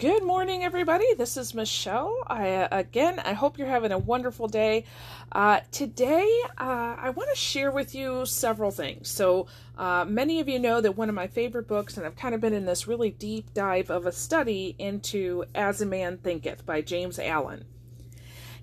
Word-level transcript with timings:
Good 0.00 0.22
morning, 0.22 0.64
everybody. 0.64 1.12
This 1.12 1.36
is 1.36 1.52
Michelle. 1.52 2.16
I 2.26 2.54
uh, 2.54 2.68
again, 2.70 3.18
I 3.18 3.34
hope 3.34 3.58
you're 3.58 3.68
having 3.68 3.92
a 3.92 3.98
wonderful 3.98 4.48
day. 4.48 4.86
Uh, 5.30 5.60
today, 5.72 6.26
uh, 6.56 6.96
I 6.98 7.10
want 7.10 7.28
to 7.28 7.36
share 7.36 7.70
with 7.70 7.94
you 7.94 8.24
several 8.24 8.70
things. 8.70 9.10
So, 9.10 9.46
uh, 9.76 10.06
many 10.08 10.40
of 10.40 10.48
you 10.48 10.58
know 10.58 10.80
that 10.80 10.96
one 10.96 11.10
of 11.10 11.14
my 11.14 11.26
favorite 11.26 11.68
books, 11.68 11.98
and 11.98 12.06
I've 12.06 12.16
kind 12.16 12.34
of 12.34 12.40
been 12.40 12.54
in 12.54 12.64
this 12.64 12.88
really 12.88 13.10
deep 13.10 13.52
dive 13.52 13.90
of 13.90 14.06
a 14.06 14.12
study 14.12 14.74
into 14.78 15.44
"As 15.54 15.82
a 15.82 15.86
Man 15.86 16.16
Thinketh" 16.16 16.64
by 16.64 16.80
James 16.80 17.18
Allen. 17.18 17.66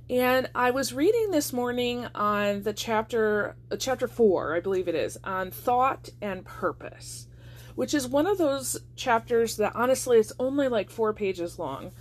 And 0.10 0.50
I 0.56 0.72
was 0.72 0.92
reading 0.92 1.30
this 1.30 1.54
morning 1.54 2.08
on 2.16 2.64
the 2.64 2.74
chapter, 2.74 3.56
uh, 3.72 3.76
chapter 3.76 4.08
four, 4.08 4.56
I 4.56 4.60
believe 4.60 4.88
it 4.88 4.96
is, 4.96 5.20
on 5.24 5.52
thought 5.52 6.10
and 6.20 6.44
purpose 6.44 7.28
which 7.78 7.94
is 7.94 8.08
one 8.08 8.26
of 8.26 8.40
those 8.40 8.76
chapters 8.96 9.58
that 9.58 9.72
honestly 9.76 10.18
it's 10.18 10.34
only 10.40 10.68
like 10.68 10.90
four 10.90 11.14
pages 11.14 11.60
long. 11.60 11.92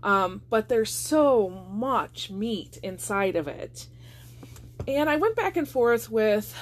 Um, 0.00 0.42
but 0.48 0.68
there's 0.68 0.92
so 0.92 1.48
much 1.68 2.30
meat 2.30 2.78
inside 2.84 3.34
of 3.34 3.48
it. 3.48 3.88
And 4.86 5.10
I 5.10 5.16
went 5.16 5.34
back 5.34 5.56
and 5.56 5.68
forth 5.68 6.08
with, 6.08 6.56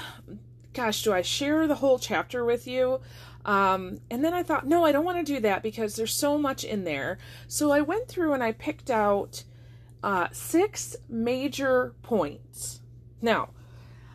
gosh, 0.73 1.03
do 1.03 1.13
I 1.13 1.21
share 1.21 1.67
the 1.67 1.75
whole 1.75 1.99
chapter 1.99 2.47
with 2.47 2.67
you? 2.67 3.03
Um, 3.45 4.01
and 4.11 4.25
then 4.25 4.33
I 4.33 4.43
thought, 4.43 4.67
no, 4.67 4.87
I 4.87 4.93
don't 4.93 5.05
want 5.05 5.19
to 5.19 5.35
do 5.35 5.41
that 5.41 5.63
because 5.63 5.97
there's 5.97 6.15
so 6.15 6.39
much 6.39 6.65
in 6.65 6.85
there. 6.85 7.19
So 7.49 7.73
I 7.73 7.83
went 7.83 8.09
through 8.09 8.33
and 8.33 8.43
I 8.43 8.53
picked 8.53 8.91
out 8.91 9.45
uh, 10.03 10.29
six 10.33 10.97
major 11.11 11.95
points. 12.03 12.81
Now, 13.21 13.51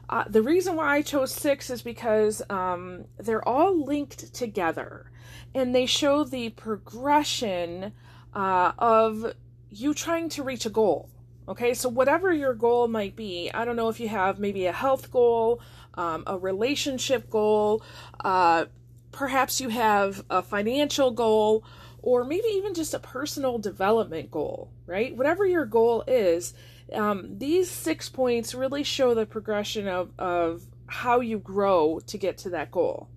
uh, 0.09 0.23
the 0.27 0.41
reason 0.41 0.75
why 0.75 0.95
I 0.95 1.02
chose 1.02 1.34
six 1.34 1.70
is 1.70 1.81
because 1.81 2.41
um, 2.49 3.05
they're 3.17 3.47
all 3.47 3.83
linked 3.83 4.33
together 4.33 5.11
and 5.53 5.75
they 5.75 5.86
show 5.86 6.23
the 6.23 6.49
progression 6.49 7.91
uh, 8.33 8.72
of 8.77 9.33
you 9.69 9.94
trying 9.94 10.30
to 10.30 10.44
reach 10.44 10.66
a 10.66 10.69
goal. 10.69 11.09
Okay, 11.49 11.73
so 11.73 11.88
whatever 11.88 12.31
your 12.33 12.53
goal 12.53 12.88
might 12.88 13.16
be, 13.16 13.49
I 13.53 13.64
don't 13.64 13.77
know 13.77 13.88
if 13.88 13.99
you 13.99 14.09
have 14.09 14.38
maybe 14.38 14.66
a 14.66 14.73
health 14.73 15.11
goal, 15.11 15.61
um, 15.94 16.23
a 16.27 16.38
relationship 16.38 17.30
goal, 17.30 17.83
uh, 18.23 18.66
perhaps 19.11 19.61
you 19.61 19.69
have 19.69 20.25
a 20.30 20.42
financial 20.42 21.11
goal, 21.11 21.64
or 22.02 22.23
maybe 22.23 22.47
even 22.49 22.73
just 22.73 22.94
a 22.94 22.99
personal 22.99 23.58
development 23.58 24.30
goal, 24.30 24.71
right? 24.86 25.16
Whatever 25.16 25.45
your 25.45 25.66
goal 25.66 26.03
is, 26.05 26.53
um, 26.93 27.38
these 27.38 27.69
six 27.69 28.09
points 28.09 28.55
really 28.55 28.83
show 28.83 29.13
the 29.13 29.25
progression 29.25 29.88
of, 29.88 30.11
of 30.17 30.63
how 30.88 31.19
you 31.19 31.38
grow 31.38 31.99
to 32.07 32.17
get 32.17 32.38
to 32.39 32.49
that 32.52 32.71
goal. 32.71 33.09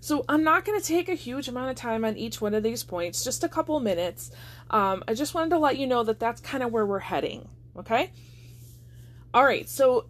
So 0.00 0.24
I'm 0.28 0.44
not 0.44 0.64
going 0.64 0.80
to 0.80 0.86
take 0.86 1.08
a 1.08 1.14
huge 1.14 1.48
amount 1.48 1.70
of 1.70 1.76
time 1.76 2.04
on 2.04 2.16
each 2.16 2.40
one 2.40 2.54
of 2.54 2.62
these 2.62 2.84
points, 2.84 3.24
just 3.24 3.42
a 3.42 3.48
couple 3.48 3.80
minutes. 3.80 4.30
Um, 4.70 5.02
I 5.08 5.14
just 5.14 5.34
wanted 5.34 5.50
to 5.50 5.58
let 5.58 5.78
you 5.78 5.86
know 5.86 6.04
that 6.04 6.20
that's 6.20 6.40
kind 6.40 6.62
of 6.62 6.70
where 6.70 6.86
we're 6.86 7.00
heading. 7.00 7.48
Okay. 7.76 8.12
All 9.34 9.44
right. 9.44 9.68
So 9.68 10.06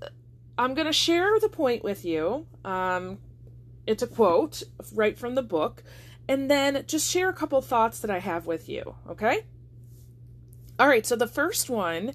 I'm 0.58 0.74
going 0.74 0.86
to 0.86 0.92
share 0.92 1.40
the 1.40 1.48
point 1.48 1.82
with 1.82 2.04
you. 2.04 2.46
Um, 2.64 3.18
it's 3.86 4.02
a 4.02 4.06
quote 4.06 4.62
right 4.92 5.16
from 5.16 5.34
the 5.34 5.42
book, 5.42 5.82
and 6.28 6.50
then 6.50 6.84
just 6.86 7.10
share 7.10 7.28
a 7.28 7.32
couple 7.32 7.60
thoughts 7.62 8.00
that 8.00 8.10
I 8.10 8.18
have 8.18 8.46
with 8.46 8.68
you. 8.68 8.96
Okay. 9.08 9.46
All 10.78 10.88
right. 10.88 11.06
So 11.06 11.16
the 11.16 11.28
first 11.28 11.70
one 11.70 12.12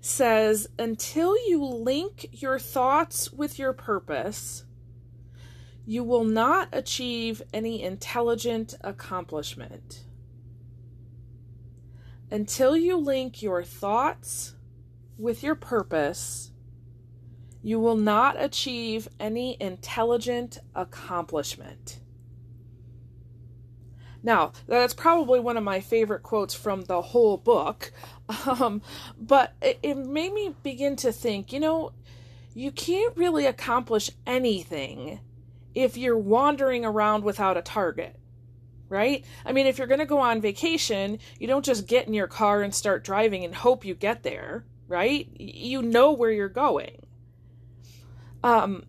says 0.00 0.68
until 0.78 1.36
you 1.46 1.62
link 1.64 2.28
your 2.32 2.58
thoughts 2.58 3.32
with 3.32 3.58
your 3.58 3.72
purpose, 3.72 4.64
you 5.84 6.04
will 6.04 6.24
not 6.24 6.68
achieve 6.72 7.42
any 7.52 7.82
intelligent 7.82 8.74
accomplishment. 8.80 10.04
Until 12.30 12.76
you 12.76 12.96
link 12.96 13.42
your 13.42 13.64
thoughts 13.64 14.54
with 15.18 15.42
your 15.42 15.54
purpose, 15.54 16.52
you 17.62 17.78
will 17.78 17.96
not 17.96 18.42
achieve 18.42 19.08
any 19.18 19.56
intelligent 19.60 20.58
accomplishment. 20.74 22.00
Now, 24.22 24.52
that's 24.66 24.94
probably 24.94 25.40
one 25.40 25.56
of 25.56 25.64
my 25.64 25.80
favorite 25.80 26.22
quotes 26.22 26.54
from 26.54 26.82
the 26.82 27.02
whole 27.02 27.36
book. 27.36 27.92
Um, 28.46 28.80
but 29.18 29.54
it, 29.60 29.80
it 29.82 29.96
made 29.96 30.32
me 30.32 30.54
begin 30.62 30.94
to 30.96 31.10
think, 31.10 31.52
you 31.52 31.58
know, 31.58 31.90
you 32.54 32.70
can't 32.70 33.16
really 33.16 33.44
accomplish 33.44 34.08
anything 34.24 35.18
if 35.74 35.96
you're 35.96 36.16
wandering 36.16 36.84
around 36.84 37.24
without 37.24 37.56
a 37.56 37.62
target, 37.62 38.14
right? 38.88 39.24
I 39.44 39.50
mean, 39.50 39.66
if 39.66 39.78
you're 39.78 39.88
going 39.88 39.98
to 39.98 40.06
go 40.06 40.20
on 40.20 40.40
vacation, 40.40 41.18
you 41.40 41.48
don't 41.48 41.64
just 41.64 41.88
get 41.88 42.06
in 42.06 42.14
your 42.14 42.28
car 42.28 42.62
and 42.62 42.72
start 42.72 43.02
driving 43.02 43.44
and 43.44 43.52
hope 43.52 43.84
you 43.84 43.96
get 43.96 44.22
there, 44.22 44.64
right? 44.86 45.28
You 45.38 45.82
know 45.82 46.12
where 46.12 46.30
you're 46.30 46.48
going. 46.48 47.06
Um, 48.42 48.84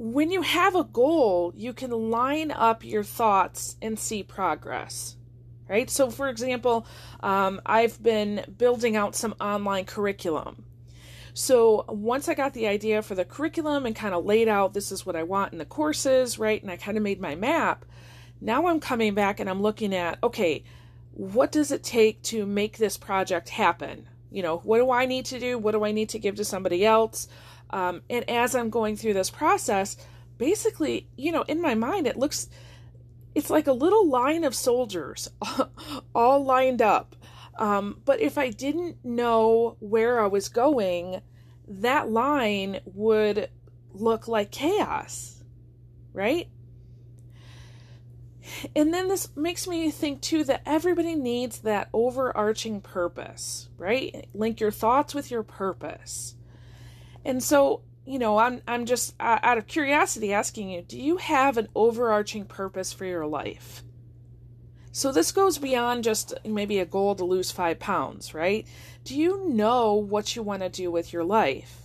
when 0.00 0.30
you 0.30 0.40
have 0.40 0.74
a 0.74 0.84
goal, 0.84 1.52
you 1.54 1.74
can 1.74 1.90
line 1.90 2.50
up 2.50 2.82
your 2.82 3.04
thoughts 3.04 3.76
and 3.82 3.98
see 3.98 4.22
progress. 4.22 5.16
Right? 5.68 5.90
So, 5.90 6.10
for 6.10 6.30
example, 6.30 6.86
um, 7.22 7.60
I've 7.66 8.02
been 8.02 8.46
building 8.56 8.96
out 8.96 9.14
some 9.14 9.34
online 9.38 9.84
curriculum. 9.84 10.64
So, 11.34 11.84
once 11.86 12.30
I 12.30 12.34
got 12.34 12.54
the 12.54 12.66
idea 12.66 13.02
for 13.02 13.14
the 13.14 13.26
curriculum 13.26 13.84
and 13.84 13.94
kind 13.94 14.14
of 14.14 14.24
laid 14.24 14.48
out 14.48 14.72
this 14.72 14.90
is 14.90 15.04
what 15.04 15.16
I 15.16 15.22
want 15.22 15.52
in 15.52 15.58
the 15.58 15.66
courses, 15.66 16.38
right? 16.38 16.62
And 16.62 16.70
I 16.70 16.78
kind 16.78 16.96
of 16.96 17.02
made 17.02 17.20
my 17.20 17.34
map, 17.34 17.84
now 18.40 18.68
I'm 18.68 18.80
coming 18.80 19.12
back 19.12 19.38
and 19.38 19.50
I'm 19.50 19.60
looking 19.60 19.94
at 19.94 20.18
okay, 20.22 20.64
what 21.12 21.52
does 21.52 21.70
it 21.70 21.84
take 21.84 22.22
to 22.22 22.46
make 22.46 22.78
this 22.78 22.96
project 22.96 23.50
happen? 23.50 24.08
You 24.30 24.42
know, 24.42 24.58
what 24.58 24.78
do 24.78 24.90
I 24.90 25.04
need 25.04 25.26
to 25.26 25.38
do? 25.38 25.58
What 25.58 25.72
do 25.72 25.84
I 25.84 25.92
need 25.92 26.08
to 26.10 26.18
give 26.18 26.36
to 26.36 26.44
somebody 26.44 26.86
else? 26.86 27.28
Um, 27.70 28.02
and 28.10 28.28
as 28.28 28.54
I'm 28.54 28.70
going 28.70 28.96
through 28.96 29.14
this 29.14 29.30
process, 29.30 29.96
basically, 30.38 31.08
you 31.16 31.32
know, 31.32 31.42
in 31.42 31.60
my 31.60 31.74
mind, 31.74 32.06
it 32.06 32.16
looks, 32.16 32.48
it's 33.34 33.50
like 33.50 33.66
a 33.66 33.72
little 33.72 34.08
line 34.08 34.44
of 34.44 34.54
soldiers 34.54 35.28
all 36.14 36.44
lined 36.44 36.82
up. 36.82 37.16
Um, 37.58 38.00
but 38.04 38.20
if 38.20 38.38
I 38.38 38.50
didn't 38.50 39.04
know 39.04 39.76
where 39.80 40.20
I 40.20 40.26
was 40.26 40.48
going, 40.48 41.20
that 41.68 42.10
line 42.10 42.80
would 42.86 43.50
look 43.92 44.28
like 44.28 44.50
chaos, 44.50 45.42
right? 46.12 46.48
And 48.74 48.92
then 48.92 49.08
this 49.08 49.34
makes 49.36 49.68
me 49.68 49.90
think 49.90 50.20
too 50.22 50.44
that 50.44 50.62
everybody 50.66 51.14
needs 51.14 51.60
that 51.60 51.88
overarching 51.92 52.80
purpose, 52.80 53.68
right? 53.76 54.26
Link 54.34 54.60
your 54.60 54.70
thoughts 54.70 55.14
with 55.14 55.30
your 55.30 55.42
purpose. 55.42 56.34
And 57.24 57.42
so, 57.42 57.82
you 58.06 58.18
know, 58.18 58.38
I'm 58.38 58.62
I'm 58.66 58.86
just 58.86 59.14
uh, 59.20 59.38
out 59.42 59.58
of 59.58 59.66
curiosity 59.66 60.32
asking 60.32 60.70
you, 60.70 60.82
do 60.82 60.98
you 60.98 61.18
have 61.18 61.56
an 61.56 61.68
overarching 61.74 62.44
purpose 62.44 62.92
for 62.92 63.04
your 63.04 63.26
life? 63.26 63.82
So 64.92 65.12
this 65.12 65.30
goes 65.30 65.58
beyond 65.58 66.02
just 66.02 66.34
maybe 66.44 66.80
a 66.80 66.84
goal 66.84 67.14
to 67.14 67.24
lose 67.24 67.52
5 67.52 67.78
pounds, 67.78 68.34
right? 68.34 68.66
Do 69.04 69.16
you 69.16 69.48
know 69.48 69.94
what 69.94 70.34
you 70.34 70.42
want 70.42 70.62
to 70.62 70.68
do 70.68 70.90
with 70.90 71.12
your 71.12 71.22
life? 71.22 71.76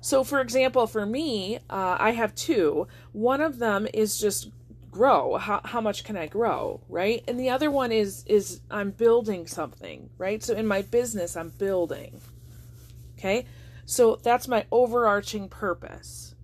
So, 0.00 0.24
for 0.24 0.40
example, 0.40 0.86
for 0.86 1.04
me, 1.06 1.58
uh, 1.70 1.96
I 2.00 2.10
have 2.10 2.34
two. 2.34 2.88
One 3.12 3.40
of 3.40 3.58
them 3.58 3.86
is 3.92 4.18
just 4.18 4.50
grow. 4.90 5.36
How, 5.36 5.60
how 5.64 5.80
much 5.80 6.04
can 6.04 6.16
I 6.16 6.26
grow, 6.26 6.80
right? 6.88 7.22
And 7.28 7.38
the 7.38 7.50
other 7.50 7.70
one 7.70 7.92
is 7.92 8.24
is 8.26 8.60
I'm 8.70 8.90
building 8.90 9.46
something, 9.46 10.10
right? 10.18 10.42
So 10.42 10.54
in 10.54 10.66
my 10.66 10.82
business, 10.82 11.36
I'm 11.36 11.50
building. 11.50 12.20
Okay. 13.18 13.46
So 13.84 14.16
that's 14.22 14.48
my 14.48 14.66
overarching 14.70 15.48
purpose. 15.48 16.34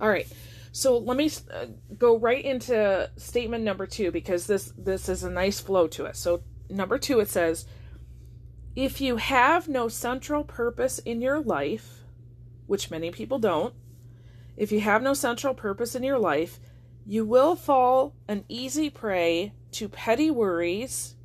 All 0.00 0.08
right. 0.08 0.26
So 0.72 0.98
let 0.98 1.16
me 1.16 1.30
uh, 1.52 1.66
go 1.96 2.18
right 2.18 2.44
into 2.44 3.10
statement 3.16 3.64
number 3.64 3.86
2 3.86 4.10
because 4.12 4.46
this 4.46 4.72
this 4.78 5.08
is 5.08 5.24
a 5.24 5.30
nice 5.30 5.60
flow 5.60 5.86
to 5.88 6.06
it. 6.06 6.16
So 6.16 6.42
number 6.70 6.98
2 6.98 7.20
it 7.20 7.28
says 7.28 7.66
if 8.76 9.00
you 9.00 9.16
have 9.16 9.66
no 9.66 9.88
central 9.88 10.44
purpose 10.44 11.00
in 11.00 11.20
your 11.20 11.40
life, 11.40 12.04
which 12.66 12.92
many 12.92 13.10
people 13.10 13.40
don't, 13.40 13.74
if 14.56 14.70
you 14.70 14.80
have 14.80 15.02
no 15.02 15.14
central 15.14 15.52
purpose 15.52 15.96
in 15.96 16.04
your 16.04 16.18
life, 16.18 16.60
you 17.04 17.24
will 17.24 17.56
fall 17.56 18.14
an 18.28 18.44
easy 18.48 18.88
prey 18.88 19.52
to 19.72 19.88
petty 19.88 20.30
worries, 20.30 21.16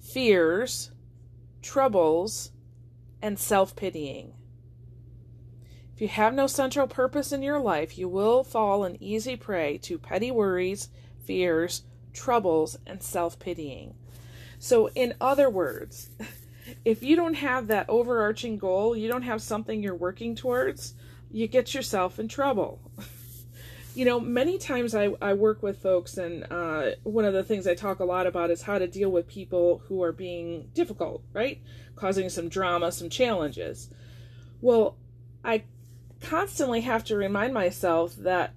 fears, 0.00 0.90
troubles, 1.60 2.52
and 3.22 3.38
self 3.38 3.74
pitying. 3.76 4.34
If 5.94 6.02
you 6.02 6.08
have 6.08 6.34
no 6.34 6.46
central 6.46 6.86
purpose 6.86 7.32
in 7.32 7.42
your 7.42 7.58
life, 7.58 7.98
you 7.98 8.08
will 8.08 8.44
fall 8.44 8.84
an 8.84 8.96
easy 9.02 9.34
prey 9.34 9.78
to 9.78 9.98
petty 9.98 10.30
worries, 10.30 10.90
fears, 11.24 11.82
troubles, 12.12 12.78
and 12.86 13.02
self 13.02 13.38
pitying. 13.38 13.94
So, 14.58 14.88
in 14.90 15.14
other 15.20 15.50
words, 15.50 16.10
if 16.84 17.02
you 17.02 17.16
don't 17.16 17.34
have 17.34 17.66
that 17.66 17.88
overarching 17.88 18.58
goal, 18.58 18.96
you 18.96 19.08
don't 19.08 19.22
have 19.22 19.42
something 19.42 19.82
you're 19.82 19.94
working 19.94 20.34
towards, 20.34 20.94
you 21.30 21.46
get 21.48 21.74
yourself 21.74 22.18
in 22.18 22.28
trouble. 22.28 22.80
you 23.98 24.04
know, 24.04 24.20
many 24.20 24.58
times 24.58 24.94
I, 24.94 25.08
I 25.20 25.32
work 25.32 25.60
with 25.60 25.82
folks, 25.82 26.18
and 26.18 26.46
uh, 26.52 26.90
one 27.02 27.24
of 27.24 27.34
the 27.34 27.42
things 27.42 27.66
I 27.66 27.74
talk 27.74 27.98
a 27.98 28.04
lot 28.04 28.28
about 28.28 28.48
is 28.52 28.62
how 28.62 28.78
to 28.78 28.86
deal 28.86 29.10
with 29.10 29.26
people 29.26 29.82
who 29.88 30.04
are 30.04 30.12
being 30.12 30.70
difficult, 30.72 31.24
right? 31.32 31.60
Causing 31.96 32.28
some 32.28 32.48
drama, 32.48 32.92
some 32.92 33.10
challenges. 33.10 33.90
Well, 34.60 34.96
I 35.44 35.64
constantly 36.20 36.82
have 36.82 37.02
to 37.06 37.16
remind 37.16 37.52
myself 37.52 38.14
that 38.18 38.54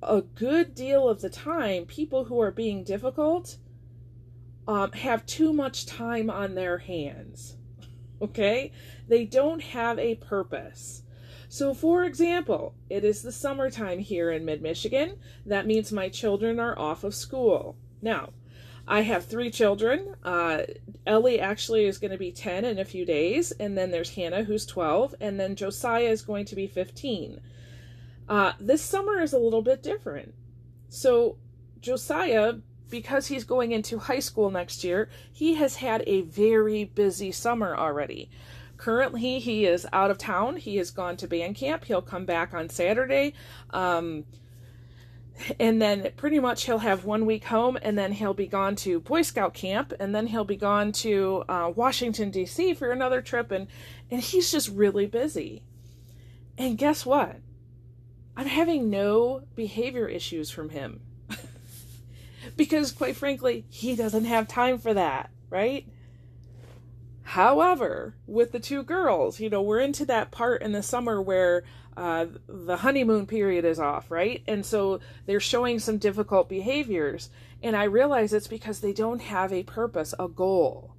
a 0.00 0.20
good 0.20 0.76
deal 0.76 1.08
of 1.08 1.22
the 1.22 1.30
time, 1.30 1.86
people 1.86 2.26
who 2.26 2.40
are 2.40 2.52
being 2.52 2.84
difficult 2.84 3.56
um, 4.68 4.92
have 4.92 5.26
too 5.26 5.52
much 5.52 5.86
time 5.86 6.30
on 6.30 6.54
their 6.54 6.78
hands. 6.78 7.56
Okay? 8.22 8.70
They 9.08 9.26
don't 9.26 9.60
have 9.60 9.98
a 9.98 10.14
purpose. 10.14 11.02
So, 11.54 11.72
for 11.72 12.02
example, 12.02 12.74
it 12.90 13.04
is 13.04 13.22
the 13.22 13.30
summertime 13.30 14.00
here 14.00 14.32
in 14.32 14.44
mid 14.44 14.60
Michigan. 14.60 15.18
That 15.46 15.68
means 15.68 15.92
my 15.92 16.08
children 16.08 16.58
are 16.58 16.76
off 16.76 17.04
of 17.04 17.14
school. 17.14 17.76
Now, 18.02 18.30
I 18.88 19.02
have 19.02 19.26
three 19.26 19.52
children. 19.52 20.16
Uh, 20.24 20.62
Ellie 21.06 21.38
actually 21.38 21.84
is 21.84 21.98
going 21.98 22.10
to 22.10 22.18
be 22.18 22.32
10 22.32 22.64
in 22.64 22.80
a 22.80 22.84
few 22.84 23.06
days, 23.06 23.52
and 23.52 23.78
then 23.78 23.92
there's 23.92 24.16
Hannah, 24.16 24.42
who's 24.42 24.66
12, 24.66 25.14
and 25.20 25.38
then 25.38 25.54
Josiah 25.54 26.10
is 26.10 26.22
going 26.22 26.44
to 26.46 26.56
be 26.56 26.66
15. 26.66 27.40
Uh, 28.28 28.54
this 28.58 28.82
summer 28.82 29.20
is 29.20 29.32
a 29.32 29.38
little 29.38 29.62
bit 29.62 29.80
different. 29.80 30.34
So, 30.88 31.38
Josiah, 31.78 32.54
because 32.90 33.28
he's 33.28 33.44
going 33.44 33.70
into 33.70 33.98
high 33.98 34.18
school 34.18 34.50
next 34.50 34.82
year, 34.82 35.08
he 35.32 35.54
has 35.54 35.76
had 35.76 36.02
a 36.08 36.22
very 36.22 36.82
busy 36.82 37.30
summer 37.30 37.76
already. 37.76 38.28
Currently, 38.76 39.38
he 39.38 39.66
is 39.66 39.86
out 39.92 40.10
of 40.10 40.18
town. 40.18 40.56
He 40.56 40.76
has 40.76 40.90
gone 40.90 41.16
to 41.18 41.28
band 41.28 41.56
camp. 41.56 41.84
He'll 41.84 42.02
come 42.02 42.26
back 42.26 42.52
on 42.52 42.68
Saturday. 42.68 43.34
Um, 43.70 44.24
and 45.58 45.80
then 45.80 46.10
pretty 46.16 46.38
much 46.38 46.64
he'll 46.64 46.78
have 46.78 47.04
one 47.04 47.26
week 47.26 47.44
home 47.44 47.76
and 47.82 47.98
then 47.98 48.12
he'll 48.12 48.34
be 48.34 48.46
gone 48.46 48.76
to 48.76 49.00
boy 49.00 49.22
scout 49.22 49.54
camp 49.54 49.92
and 49.98 50.14
then 50.14 50.28
he'll 50.28 50.44
be 50.44 50.56
gone 50.56 50.92
to 50.92 51.44
uh, 51.48 51.72
washington 51.74 52.30
d.c 52.30 52.74
for 52.74 52.90
another 52.90 53.20
trip 53.20 53.50
and 53.50 53.66
and 54.10 54.20
he's 54.20 54.50
just 54.50 54.68
really 54.68 55.06
busy 55.06 55.62
and 56.56 56.78
guess 56.78 57.04
what 57.04 57.40
i'm 58.36 58.46
having 58.46 58.88
no 58.88 59.42
behavior 59.54 60.06
issues 60.06 60.50
from 60.50 60.70
him 60.70 61.00
because 62.56 62.92
quite 62.92 63.16
frankly 63.16 63.64
he 63.68 63.96
doesn't 63.96 64.24
have 64.24 64.46
time 64.46 64.78
for 64.78 64.94
that 64.94 65.30
right 65.50 65.88
however 67.34 68.14
with 68.26 68.52
the 68.52 68.60
two 68.60 68.82
girls 68.82 69.40
you 69.40 69.50
know 69.50 69.62
we're 69.62 69.80
into 69.80 70.06
that 70.06 70.30
part 70.30 70.62
in 70.62 70.72
the 70.72 70.82
summer 70.82 71.20
where 71.20 71.64
uh, 71.96 72.26
the 72.48 72.78
honeymoon 72.78 73.26
period 73.26 73.64
is 73.64 73.78
off, 73.78 74.10
right? 74.10 74.42
And 74.48 74.66
so 74.66 75.00
they're 75.26 75.40
showing 75.40 75.78
some 75.78 75.98
difficult 75.98 76.48
behaviors. 76.48 77.30
And 77.62 77.76
I 77.76 77.84
realize 77.84 78.32
it's 78.32 78.48
because 78.48 78.80
they 78.80 78.92
don't 78.92 79.22
have 79.22 79.52
a 79.52 79.62
purpose, 79.62 80.14
a 80.18 80.28
goal. 80.28 80.94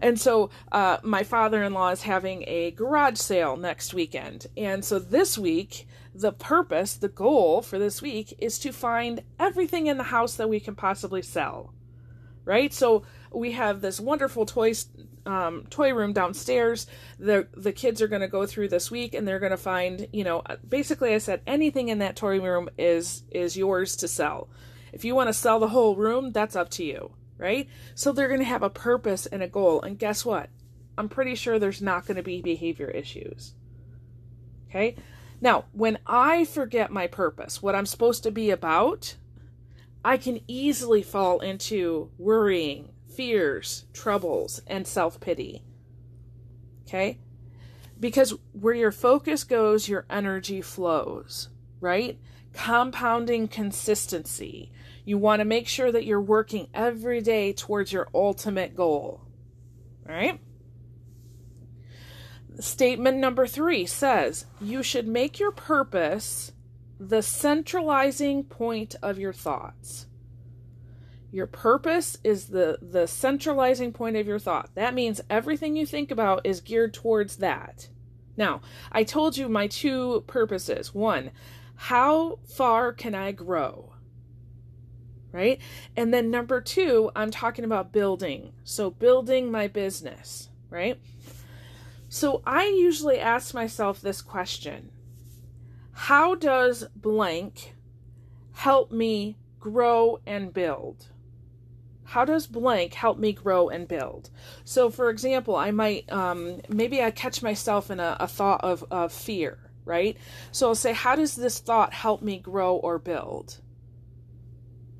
And 0.00 0.18
so 0.20 0.50
uh, 0.70 0.98
my 1.02 1.24
father 1.24 1.64
in 1.64 1.74
law 1.74 1.90
is 1.90 2.02
having 2.02 2.44
a 2.46 2.70
garage 2.70 3.18
sale 3.18 3.56
next 3.56 3.92
weekend. 3.92 4.46
And 4.56 4.84
so 4.84 5.00
this 5.00 5.36
week, 5.36 5.88
the 6.14 6.32
purpose, 6.32 6.94
the 6.94 7.08
goal 7.08 7.62
for 7.62 7.78
this 7.78 8.00
week 8.00 8.34
is 8.38 8.60
to 8.60 8.72
find 8.72 9.22
everything 9.40 9.88
in 9.88 9.98
the 9.98 10.04
house 10.04 10.36
that 10.36 10.48
we 10.48 10.60
can 10.60 10.76
possibly 10.76 11.22
sell. 11.22 11.72
Right? 12.48 12.72
So 12.72 13.02
we 13.30 13.52
have 13.52 13.82
this 13.82 14.00
wonderful 14.00 14.46
toy 14.46 14.72
um, 15.26 15.66
toy 15.68 15.92
room 15.92 16.14
downstairs. 16.14 16.86
The 17.18 17.46
the 17.54 17.72
kids 17.72 18.00
are 18.00 18.08
going 18.08 18.22
to 18.22 18.28
go 18.28 18.46
through 18.46 18.68
this 18.68 18.90
week, 18.90 19.12
and 19.12 19.28
they're 19.28 19.38
going 19.38 19.50
to 19.50 19.58
find, 19.58 20.08
you 20.14 20.24
know, 20.24 20.42
basically, 20.66 21.12
I 21.12 21.18
said 21.18 21.42
anything 21.46 21.90
in 21.90 21.98
that 21.98 22.16
toy 22.16 22.40
room 22.40 22.70
is 22.78 23.24
is 23.30 23.54
yours 23.54 23.96
to 23.96 24.08
sell. 24.08 24.48
If 24.94 25.04
you 25.04 25.14
want 25.14 25.28
to 25.28 25.34
sell 25.34 25.60
the 25.60 25.68
whole 25.68 25.94
room, 25.94 26.32
that's 26.32 26.56
up 26.56 26.70
to 26.70 26.84
you, 26.84 27.12
right? 27.36 27.68
So 27.94 28.12
they're 28.12 28.28
going 28.28 28.40
to 28.40 28.46
have 28.46 28.62
a 28.62 28.70
purpose 28.70 29.26
and 29.26 29.42
a 29.42 29.48
goal, 29.48 29.82
and 29.82 29.98
guess 29.98 30.24
what? 30.24 30.48
I'm 30.96 31.10
pretty 31.10 31.34
sure 31.34 31.58
there's 31.58 31.82
not 31.82 32.06
going 32.06 32.16
to 32.16 32.22
be 32.22 32.40
behavior 32.40 32.88
issues. 32.88 33.52
Okay. 34.70 34.96
Now, 35.40 35.66
when 35.72 35.98
I 36.06 36.46
forget 36.46 36.90
my 36.90 37.06
purpose, 37.06 37.62
what 37.62 37.74
I'm 37.74 37.86
supposed 37.86 38.22
to 38.24 38.30
be 38.30 38.50
about, 38.50 39.16
I 40.04 40.16
can 40.16 40.40
easily 40.46 41.02
fall 41.02 41.40
into 41.40 42.10
worrying, 42.18 42.90
fears, 43.14 43.84
troubles, 43.92 44.60
and 44.66 44.86
self 44.86 45.20
pity. 45.20 45.62
Okay? 46.86 47.18
Because 48.00 48.34
where 48.52 48.74
your 48.74 48.92
focus 48.92 49.44
goes, 49.44 49.88
your 49.88 50.06
energy 50.08 50.62
flows, 50.62 51.48
right? 51.80 52.18
Compounding 52.52 53.48
consistency. 53.48 54.70
You 55.04 55.18
want 55.18 55.40
to 55.40 55.44
make 55.44 55.66
sure 55.66 55.90
that 55.90 56.04
you're 56.04 56.20
working 56.20 56.68
every 56.72 57.20
day 57.20 57.52
towards 57.52 57.92
your 57.92 58.08
ultimate 58.14 58.76
goal. 58.76 59.22
Right? 60.06 60.40
Statement 62.60 63.18
number 63.18 63.46
three 63.46 63.86
says 63.86 64.46
you 64.60 64.82
should 64.82 65.06
make 65.06 65.38
your 65.38 65.52
purpose 65.52 66.52
the 66.98 67.22
centralizing 67.22 68.44
point 68.44 68.96
of 69.02 69.18
your 69.18 69.32
thoughts. 69.32 70.06
Your 71.30 71.46
purpose 71.46 72.16
is 72.24 72.46
the 72.46 72.78
the 72.80 73.06
centralizing 73.06 73.92
point 73.92 74.16
of 74.16 74.26
your 74.26 74.38
thought. 74.38 74.70
That 74.74 74.94
means 74.94 75.20
everything 75.28 75.76
you 75.76 75.86
think 75.86 76.10
about 76.10 76.46
is 76.46 76.60
geared 76.60 76.94
towards 76.94 77.36
that. 77.36 77.88
Now, 78.36 78.60
I 78.90 79.04
told 79.04 79.36
you 79.36 79.48
my 79.48 79.66
two 79.66 80.24
purposes. 80.26 80.94
One, 80.94 81.32
how 81.74 82.38
far 82.46 82.92
can 82.92 83.14
I 83.14 83.32
grow? 83.32 83.92
Right? 85.30 85.60
And 85.96 86.14
then 86.14 86.30
number 86.30 86.60
2, 86.60 87.10
I'm 87.14 87.30
talking 87.30 87.64
about 87.64 87.92
building. 87.92 88.52
So 88.64 88.90
building 88.90 89.50
my 89.50 89.68
business, 89.68 90.48
right? 90.70 90.98
So 92.08 92.42
I 92.46 92.64
usually 92.66 93.18
ask 93.18 93.52
myself 93.52 94.00
this 94.00 94.22
question. 94.22 94.90
How 95.98 96.34
does 96.34 96.84
blank 96.94 97.74
help 98.52 98.90
me 98.90 99.36
grow 99.60 100.20
and 100.26 100.52
build? 100.52 101.08
how 102.08 102.24
does 102.24 102.46
blank 102.46 102.94
help 102.94 103.18
me 103.18 103.34
grow 103.34 103.68
and 103.68 103.86
build? 103.86 104.30
So, 104.64 104.88
for 104.88 105.10
example, 105.10 105.54
I 105.54 105.72
might, 105.72 106.10
um, 106.10 106.62
maybe 106.70 107.02
I 107.02 107.10
catch 107.10 107.42
myself 107.42 107.90
in 107.90 108.00
a, 108.00 108.16
a 108.18 108.26
thought 108.26 108.64
of, 108.64 108.82
of 108.90 109.12
fear, 109.12 109.58
right? 109.84 110.16
So 110.50 110.68
I'll 110.68 110.74
say, 110.74 110.94
how 110.94 111.16
does 111.16 111.36
this 111.36 111.58
thought 111.58 111.92
help 111.92 112.22
me 112.22 112.38
grow 112.38 112.76
or 112.76 112.98
build? 112.98 113.60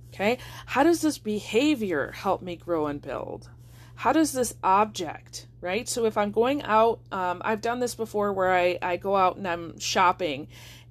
Okay. 0.08 0.36
How 0.66 0.82
does 0.82 1.00
this 1.00 1.16
behavior 1.16 2.12
help 2.12 2.42
me 2.42 2.56
grow 2.56 2.88
and 2.88 3.00
build? 3.00 3.48
How 3.94 4.12
does 4.12 4.32
this 4.32 4.54
object, 4.62 5.46
right? 5.62 5.88
So 5.88 6.04
if 6.04 6.18
I'm 6.18 6.30
going 6.30 6.62
out, 6.62 7.00
um, 7.10 7.40
I've 7.44 7.62
done 7.62 7.80
this 7.80 7.94
before 7.94 8.32
where 8.32 8.54
I, 8.54 8.78
I 8.82 8.96
go 8.96 9.16
out 9.16 9.38
and 9.38 9.48
I'm 9.48 9.78
shopping 9.80 10.48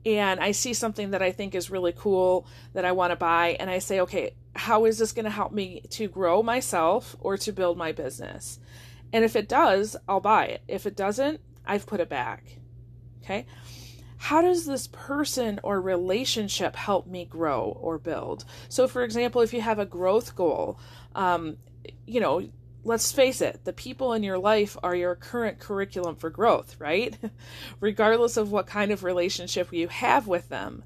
and 0.08 0.40
I 0.40 0.52
see 0.52 0.74
something 0.74 1.12
that 1.12 1.22
I 1.22 1.34
think 1.34 1.54
is 1.54 1.70
really 1.70 1.92
cool 1.92 2.48
that 2.74 2.86
I 2.86 2.94
want 2.94 3.12
to 3.12 3.18
buy, 3.18 3.58
and 3.60 3.70
I 3.70 3.80
say, 3.80 4.00
okay, 4.02 4.32
how 4.56 4.86
is 4.86 4.98
this 4.98 5.12
going 5.12 5.26
to 5.26 5.32
help 5.32 5.52
me 5.52 5.82
to 5.92 6.08
grow 6.08 6.42
myself 6.42 7.16
or 7.20 7.36
to 7.38 7.52
build 7.52 7.78
my 7.78 7.92
business? 7.92 8.60
And 9.12 9.26
if 9.26 9.36
it 9.36 9.50
does, 9.50 9.98
I'll 10.08 10.22
buy 10.22 10.46
it. 10.46 10.62
If 10.68 10.86
it 10.86 10.96
doesn't, 10.96 11.42
I've 11.66 11.86
put 11.86 12.00
it 12.00 12.08
back. 12.08 12.58
Okay. 13.22 13.46
How 14.16 14.42
does 14.42 14.66
this 14.66 14.88
person 14.88 15.60
or 15.62 15.82
relationship 15.82 16.78
help 16.78 17.06
me 17.06 17.26
grow 17.26 17.78
or 17.80 17.98
build? 17.98 18.46
So, 18.70 18.88
for 18.88 19.04
example, 19.04 19.42
if 19.42 19.54
you 19.54 19.60
have 19.60 19.78
a 19.78 19.86
growth 19.86 20.36
goal, 20.36 20.80
um, 21.16 21.58
you 22.06 22.22
know, 22.22 22.48
let's 22.84 23.12
face 23.12 23.42
it, 23.42 23.66
the 23.66 23.74
people 23.74 24.14
in 24.14 24.24
your 24.24 24.38
life 24.38 24.78
are 24.82 24.96
your 24.96 25.16
current 25.16 25.60
curriculum 25.60 26.16
for 26.16 26.30
growth, 26.30 26.76
right? 26.80 27.18
Regardless 27.80 28.38
of 28.38 28.52
what 28.52 28.68
kind 28.68 28.92
of 28.92 29.04
relationship 29.04 29.74
you 29.74 29.88
have 29.88 30.28
with 30.28 30.50
them. 30.50 30.84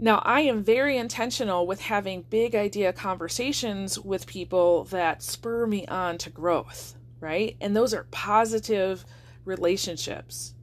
Now, 0.00 0.22
I 0.24 0.42
am 0.42 0.62
very 0.62 0.96
intentional 0.96 1.66
with 1.66 1.80
having 1.80 2.22
big 2.22 2.54
idea 2.54 2.92
conversations 2.92 3.98
with 3.98 4.28
people 4.28 4.84
that 4.84 5.24
spur 5.24 5.66
me 5.66 5.86
on 5.86 6.18
to 6.18 6.30
growth, 6.30 6.94
right? 7.18 7.56
And 7.60 7.74
those 7.74 7.92
are 7.92 8.06
positive 8.12 9.04
relationships. 9.44 10.54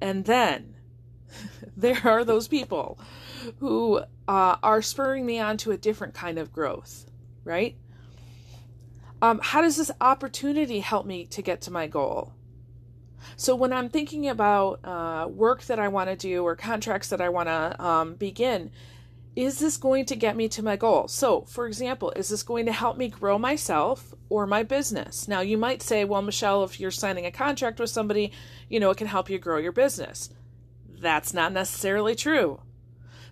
And 0.00 0.24
then 0.24 0.76
there 1.76 2.00
are 2.04 2.24
those 2.24 2.46
people 2.46 2.98
who 3.58 4.02
uh, 4.28 4.56
are 4.62 4.82
spurring 4.82 5.26
me 5.26 5.40
on 5.40 5.56
to 5.58 5.72
a 5.72 5.76
different 5.76 6.14
kind 6.14 6.38
of 6.38 6.52
growth, 6.52 7.06
right? 7.42 7.76
Um, 9.20 9.40
how 9.42 9.62
does 9.62 9.76
this 9.76 9.90
opportunity 10.00 10.80
help 10.80 11.06
me 11.06 11.26
to 11.26 11.42
get 11.42 11.60
to 11.62 11.70
my 11.70 11.86
goal? 11.86 12.34
So 13.36 13.54
when 13.54 13.72
I'm 13.72 13.88
thinking 13.88 14.28
about 14.28 14.80
uh, 14.84 15.26
work 15.28 15.62
that 15.64 15.78
I 15.78 15.88
want 15.88 16.08
to 16.08 16.16
do 16.16 16.44
or 16.44 16.54
contracts 16.54 17.08
that 17.08 17.20
I 17.20 17.28
want 17.28 17.48
to 17.48 17.84
um, 17.84 18.14
begin, 18.14 18.70
is 19.36 19.58
this 19.58 19.76
going 19.76 20.04
to 20.06 20.16
get 20.16 20.36
me 20.36 20.48
to 20.48 20.64
my 20.64 20.76
goal? 20.76 21.06
So, 21.06 21.42
for 21.42 21.66
example, 21.66 22.10
is 22.16 22.28
this 22.28 22.42
going 22.42 22.66
to 22.66 22.72
help 22.72 22.96
me 22.96 23.08
grow 23.08 23.38
myself 23.38 24.12
or 24.28 24.46
my 24.46 24.64
business? 24.64 25.28
Now, 25.28 25.40
you 25.40 25.56
might 25.56 25.82
say, 25.82 26.04
well, 26.04 26.22
Michelle, 26.22 26.64
if 26.64 26.80
you're 26.80 26.90
signing 26.90 27.24
a 27.24 27.30
contract 27.30 27.78
with 27.78 27.90
somebody, 27.90 28.32
you 28.68 28.80
know, 28.80 28.90
it 28.90 28.96
can 28.96 29.06
help 29.06 29.30
you 29.30 29.38
grow 29.38 29.58
your 29.58 29.72
business. 29.72 30.30
That's 30.88 31.32
not 31.32 31.52
necessarily 31.52 32.16
true. 32.16 32.60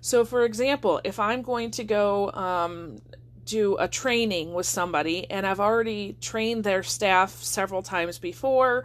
So, 0.01 0.25
for 0.25 0.45
example, 0.45 1.01
if 1.03 1.19
I'm 1.19 1.43
going 1.43 1.73
to 1.73 1.83
go 1.83 2.31
um, 2.33 2.99
do 3.47 3.77
a 3.79 3.89
training 3.89 4.53
with 4.53 4.67
somebody 4.67 5.31
and 5.31 5.47
I've 5.47 5.61
already 5.61 6.17
trained 6.21 6.65
their 6.65 6.83
staff 6.83 7.43
several 7.43 7.83
times 7.83 8.19
before, 8.19 8.85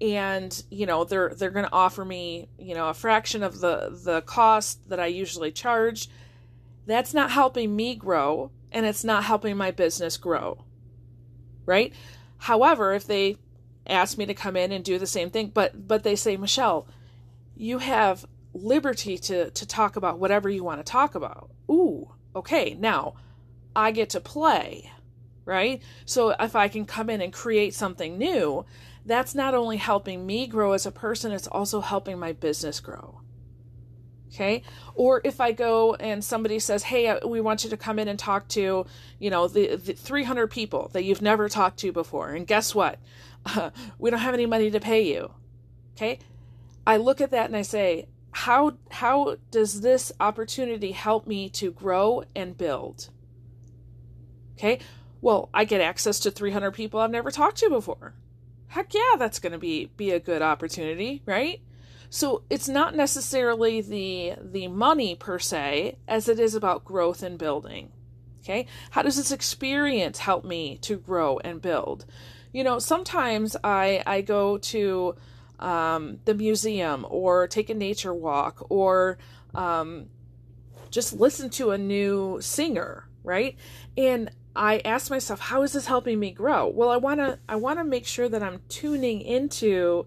and 0.00 0.62
you 0.70 0.86
know 0.86 1.04
they're 1.04 1.34
they're 1.34 1.50
going 1.50 1.64
to 1.64 1.72
offer 1.72 2.04
me 2.04 2.48
you 2.58 2.74
know 2.74 2.88
a 2.88 2.94
fraction 2.94 3.42
of 3.42 3.60
the 3.60 3.98
the 4.04 4.22
cost 4.22 4.88
that 4.88 5.00
I 5.00 5.06
usually 5.06 5.50
charge, 5.50 6.08
that's 6.86 7.14
not 7.14 7.30
helping 7.30 7.74
me 7.74 7.94
grow 7.94 8.50
and 8.70 8.84
it's 8.84 9.04
not 9.04 9.24
helping 9.24 9.56
my 9.56 9.70
business 9.70 10.16
grow. 10.16 10.64
Right? 11.64 11.94
However, 12.38 12.92
if 12.92 13.06
they 13.06 13.38
ask 13.86 14.18
me 14.18 14.26
to 14.26 14.34
come 14.34 14.56
in 14.56 14.72
and 14.72 14.84
do 14.84 14.98
the 14.98 15.06
same 15.06 15.30
thing, 15.30 15.50
but 15.54 15.88
but 15.88 16.02
they 16.02 16.16
say, 16.16 16.36
"Michelle, 16.36 16.86
you 17.56 17.78
have 17.78 18.26
liberty 18.52 19.16
to 19.18 19.50
to 19.50 19.66
talk 19.66 19.96
about 19.96 20.18
whatever 20.18 20.50
you 20.50 20.62
want 20.62 20.84
to 20.84 20.92
talk 20.92 21.14
about." 21.14 21.50
Ooh, 21.70 22.10
okay. 22.36 22.76
Now, 22.78 23.14
I 23.76 23.90
get 23.90 24.10
to 24.10 24.20
play, 24.20 24.90
right? 25.44 25.82
So 26.04 26.30
if 26.38 26.56
I 26.56 26.68
can 26.68 26.84
come 26.86 27.10
in 27.10 27.20
and 27.20 27.32
create 27.32 27.74
something 27.74 28.18
new, 28.18 28.64
that's 29.06 29.34
not 29.34 29.54
only 29.54 29.76
helping 29.76 30.24
me 30.26 30.46
grow 30.46 30.72
as 30.72 30.86
a 30.86 30.92
person, 30.92 31.32
it's 31.32 31.46
also 31.46 31.80
helping 31.80 32.18
my 32.18 32.32
business 32.32 32.80
grow. 32.80 33.20
Okay. 34.34 34.62
Or 34.96 35.20
if 35.22 35.40
I 35.40 35.52
go 35.52 35.94
and 35.94 36.24
somebody 36.24 36.58
says, 36.58 36.82
Hey, 36.82 37.06
uh, 37.06 37.26
we 37.26 37.40
want 37.40 37.62
you 37.62 37.70
to 37.70 37.76
come 37.76 38.00
in 38.00 38.08
and 38.08 38.18
talk 38.18 38.48
to, 38.48 38.84
you 39.20 39.30
know, 39.30 39.46
the, 39.46 39.76
the 39.76 39.92
300 39.92 40.48
people 40.48 40.90
that 40.92 41.04
you've 41.04 41.22
never 41.22 41.48
talked 41.48 41.78
to 41.80 41.92
before. 41.92 42.30
And 42.30 42.46
guess 42.46 42.74
what? 42.74 42.98
We 43.98 44.10
don't 44.10 44.20
have 44.20 44.34
any 44.34 44.46
money 44.46 44.70
to 44.70 44.80
pay 44.80 45.02
you. 45.02 45.30
Okay. 45.96 46.18
I 46.86 46.96
look 46.96 47.20
at 47.20 47.30
that 47.30 47.46
and 47.46 47.56
I 47.56 47.62
say, 47.62 48.06
how, 48.32 48.72
how 48.90 49.36
does 49.52 49.82
this 49.82 50.10
opportunity 50.18 50.90
help 50.90 51.26
me 51.26 51.48
to 51.50 51.70
grow 51.70 52.24
and 52.34 52.58
build? 52.58 53.10
Okay. 54.56 54.80
Well, 55.20 55.48
I 55.54 55.64
get 55.64 55.80
access 55.80 56.20
to 56.20 56.30
300 56.30 56.72
people 56.72 57.00
I've 57.00 57.10
never 57.10 57.30
talked 57.30 57.58
to 57.58 57.70
before. 57.70 58.14
Heck 58.68 58.92
yeah, 58.92 59.16
that's 59.18 59.38
going 59.38 59.52
to 59.52 59.58
be, 59.58 59.90
be 59.96 60.10
a 60.10 60.20
good 60.20 60.42
opportunity, 60.42 61.22
right? 61.26 61.60
So 62.10 62.42
it's 62.48 62.68
not 62.68 62.94
necessarily 62.94 63.80
the 63.80 64.34
the 64.40 64.68
money 64.68 65.16
per 65.16 65.40
se 65.40 65.98
as 66.06 66.28
it 66.28 66.38
is 66.38 66.54
about 66.54 66.84
growth 66.84 67.24
and 67.24 67.36
building. 67.36 67.90
Okay? 68.40 68.66
How 68.90 69.02
does 69.02 69.16
this 69.16 69.32
experience 69.32 70.18
help 70.18 70.44
me 70.44 70.78
to 70.82 70.96
grow 70.96 71.38
and 71.38 71.60
build? 71.60 72.04
You 72.52 72.62
know, 72.62 72.78
sometimes 72.78 73.56
I 73.64 74.02
I 74.06 74.20
go 74.20 74.58
to 74.58 75.16
um, 75.58 76.18
the 76.24 76.34
museum 76.34 77.04
or 77.08 77.48
take 77.48 77.68
a 77.68 77.74
nature 77.74 78.14
walk 78.14 78.64
or 78.70 79.18
um, 79.54 80.06
just 80.90 81.14
listen 81.14 81.50
to 81.50 81.72
a 81.72 81.78
new 81.78 82.38
singer, 82.40 83.08
right? 83.24 83.56
And 83.96 84.30
I 84.56 84.80
ask 84.84 85.10
myself, 85.10 85.40
how 85.40 85.62
is 85.62 85.72
this 85.72 85.86
helping 85.86 86.20
me 86.20 86.30
grow? 86.30 86.68
Well, 86.68 86.90
I 86.90 86.96
want 86.96 87.20
to 87.20 87.38
I 87.48 87.56
want 87.56 87.78
to 87.78 87.84
make 87.84 88.06
sure 88.06 88.28
that 88.28 88.42
I'm 88.42 88.60
tuning 88.68 89.20
into 89.20 90.06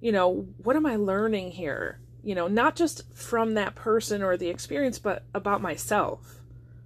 you 0.00 0.12
know, 0.12 0.46
what 0.58 0.76
am 0.76 0.86
I 0.86 0.96
learning 0.96 1.52
here? 1.52 1.98
You 2.22 2.34
know, 2.34 2.46
not 2.46 2.76
just 2.76 3.02
from 3.14 3.54
that 3.54 3.74
person 3.74 4.22
or 4.22 4.36
the 4.36 4.48
experience, 4.48 4.98
but 4.98 5.24
about 5.34 5.62
myself, 5.62 6.40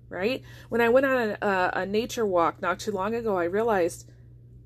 right? 0.08 0.42
When 0.68 0.80
I 0.80 0.88
went 0.88 1.06
on 1.06 1.36
a, 1.42 1.70
a 1.74 1.86
nature 1.86 2.26
walk 2.26 2.62
not 2.62 2.78
too 2.78 2.92
long 2.92 3.14
ago, 3.14 3.36
I 3.36 3.44
realized 3.44 4.08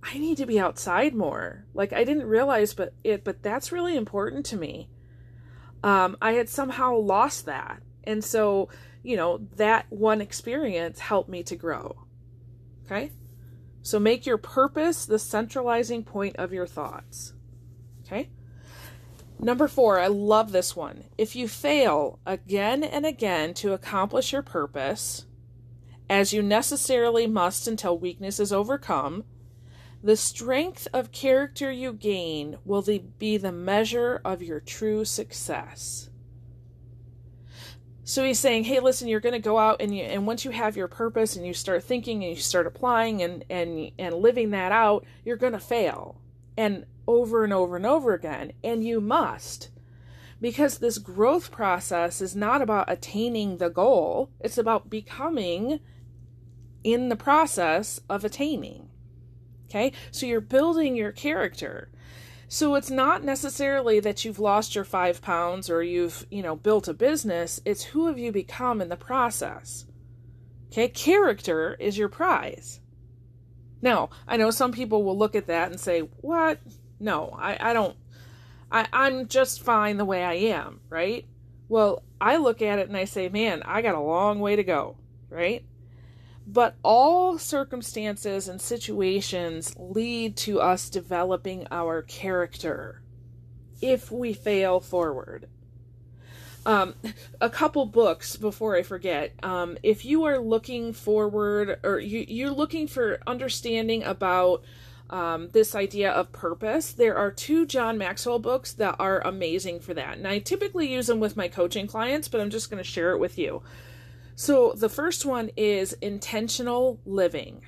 I 0.03 0.19
need 0.19 0.37
to 0.39 0.47
be 0.47 0.61
outside 0.61 1.15
more. 1.15 1.65
Like 1.75 1.93
I 1.93 2.05
didn't 2.05 2.27
realize, 2.27 2.75
but 2.75 2.95
it, 3.03 3.25
but 3.25 3.43
that's 3.43 3.73
really 3.73 3.97
important 3.97 4.47
to 4.47 4.57
me. 4.57 4.89
Um, 5.83 6.17
I 6.23 6.33
had 6.33 6.49
somehow 6.49 6.97
lost 6.97 7.47
that, 7.47 7.83
and 8.05 8.25
so 8.25 8.69
you 9.03 9.17
know 9.17 9.39
that 9.57 9.87
one 9.91 10.21
experience 10.21 10.99
helped 11.01 11.29
me 11.29 11.43
to 11.45 11.57
grow. 11.57 12.06
Okay, 12.87 13.11
so 13.83 13.99
make 13.99 14.25
your 14.25 14.39
purpose 14.39 15.05
the 15.05 15.19
centralizing 15.19 16.05
point 16.05 16.37
of 16.37 16.53
your 16.53 16.67
thoughts. 16.67 17.35
Okay. 18.07 18.31
Number 19.39 19.69
four, 19.69 20.01
I 20.01 20.07
love 20.07 20.53
this 20.53 20.75
one. 20.75 21.05
If 21.19 21.37
you 21.37 21.47
fail 21.47 22.19
again 22.25 22.83
and 22.83 23.05
again 23.05 23.53
to 23.55 23.75
accomplish 23.75 24.33
your 24.33 24.43
purpose, 24.43 25.27
as 26.09 26.33
you 26.33 26.43
necessarily 26.43 27.27
must 27.27 27.69
until 27.69 27.99
weakness 27.99 28.41
is 28.41 28.53
overcome, 28.53 29.25
the 30.03 30.17
strength 30.17 30.89
of 30.93 31.13
character 31.13 31.71
you 31.71 31.93
gain 31.93 32.57
will 32.65 32.85
be 33.19 33.37
the 33.37 33.53
measure 33.53 34.21
of 34.25 34.43
your 34.43 34.61
true 34.61 35.05
success. 35.05 36.09
So 38.09 38.23
he's 38.23 38.39
saying, 38.39 38.63
hey, 38.63 38.79
listen, 38.79 39.09
you're 39.09 39.19
going 39.19 39.33
to 39.33 39.41
go 39.41 39.59
out 39.59 39.83
and 39.83 39.93
you, 39.93 40.05
and 40.05 40.29
once 40.29 40.45
you 40.45 40.53
have 40.53 40.77
your 40.77 40.87
purpose 40.87 41.35
and 41.35 41.45
you 41.45 41.53
start 41.53 41.83
thinking 41.83 42.23
and 42.23 42.37
you 42.37 42.41
start 42.41 42.69
applying 42.69 43.21
and 43.21 43.45
and 43.51 43.91
and 43.99 44.15
living 44.15 44.51
that 44.51 44.71
out, 44.71 45.05
you're 45.25 45.37
going 45.37 45.55
to 45.55 45.59
fail. 45.59 46.21
And 46.57 46.87
over 47.09 47.43
and 47.43 47.53
over 47.53 47.75
and 47.75 47.85
over 47.85 48.15
again. 48.15 48.53
And 48.63 48.85
you 48.85 49.01
must. 49.01 49.71
Because 50.41 50.79
this 50.79 50.99
growth 50.99 51.51
process 51.51 52.21
is 52.21 52.37
not 52.37 52.63
about 52.63 52.89
attaining 52.89 53.57
the 53.57 53.71
goal, 53.71 54.31
it's 54.39 54.57
about 54.57 54.89
becoming 54.89 55.81
in 56.85 57.09
the 57.09 57.17
process 57.17 57.99
of 58.09 58.25
attaining. 58.25 58.89
Okay? 59.69 59.91
So 60.13 60.27
you're 60.27 60.41
building 60.41 60.95
your 60.95 61.11
character. 61.11 61.91
So 62.49 62.77
it's 62.77 62.91
not 62.91 63.25
necessarily 63.25 63.99
that 64.01 64.25
you've 64.25 64.39
lost 64.39 64.75
your 64.75 64.85
five 64.85 65.21
pounds 65.21 65.69
or 65.69 65.83
you've, 65.83 66.27
you 66.31 66.43
know, 66.43 66.55
built 66.55 66.87
a 66.87 66.95
business. 66.95 67.61
It's 67.65 67.83
who 67.83 68.07
have 68.07 68.19
you 68.19 68.31
become 68.31 68.81
in 68.81 68.89
the 68.89 68.97
process. 68.97 69.87
Okay? 70.69 70.89
Character 70.89 71.77
is 71.81 71.99
your 71.99 72.09
prize. 72.09 72.81
Now, 73.83 74.11
I 74.29 74.37
know 74.37 74.51
some 74.51 74.73
people 74.73 75.03
will 75.03 75.19
look 75.19 75.35
at 75.35 75.49
that 75.49 75.71
and 75.71 75.81
say, 75.81 76.01
what? 76.01 76.61
No, 77.01 77.37
I, 77.39 77.71
I 77.71 77.73
don't. 77.73 77.97
I, 78.71 78.87
I'm 78.93 79.29
just 79.29 79.63
fine 79.63 79.97
the 79.97 80.05
way 80.05 80.25
I 80.25 80.35
am, 80.35 80.81
right? 80.89 81.27
Well, 81.69 82.03
I 82.21 82.37
look 82.37 82.63
at 82.63 82.79
it 82.79 82.89
and 82.89 82.97
I 82.97 83.05
say, 83.05 83.29
man, 83.29 83.63
I 83.65 83.83
got 83.83 83.95
a 83.95 84.01
long 84.01 84.41
way 84.41 84.57
to 84.57 84.65
go, 84.65 84.97
right? 85.29 85.65
But 86.47 86.77
all 86.83 87.39
circumstances 87.39 88.49
and 88.49 88.61
situations 88.61 89.75
lead 89.77 90.37
to 90.39 90.61
us 90.61 90.89
developing 90.89 91.67
our 91.71 92.03
character 92.03 93.03
if 93.81 94.11
we 94.11 94.33
fail 94.33 94.81
forward. 94.81 95.49
Um, 96.65 96.95
a 97.41 97.49
couple 97.49 97.87
books 97.87 98.37
before 98.37 98.77
I 98.77 98.83
forget. 98.83 99.33
Um, 99.43 99.79
if 99.83 100.05
you 100.05 100.25
are 100.25 100.39
looking 100.39 100.93
forward 100.93 101.79
or 101.85 102.01
you, 102.01 102.25
you're 102.27 102.51
looking 102.51 102.89
for 102.89 103.21
understanding 103.27 104.03
about 104.03 104.65
um, 105.09 105.49
this 105.51 105.77
idea 105.77 106.11
of 106.11 106.33
purpose. 106.33 106.93
There 106.93 107.17
are 107.17 107.31
two 107.31 107.67
John 107.67 107.99
Maxwell 107.99 108.41
books 108.41 108.73
that 108.75 108.97
are 108.99 109.21
amazing 109.21 109.79
for 109.81 109.95
that. 109.95 110.19
And 110.19 110.27
I 110.27 110.41
typically 110.41 110.93
use 110.93 111.07
them 111.07 111.21
with 111.21 111.37
my 111.37 111.47
coaching 111.47 111.87
clients, 111.87 112.27
but 112.27 112.41
I'm 112.41 112.51
just 112.51 112.69
going 112.71 112.83
to 112.83 112.89
share 112.89 113.13
it 113.13 113.19
with 113.19 113.39
you. 113.39 113.63
So 114.37 114.73
the 114.77 114.89
first 114.89 115.27
one 115.27 115.51
is 115.57 115.95
intentional 115.95 117.01
living. 117.05 117.63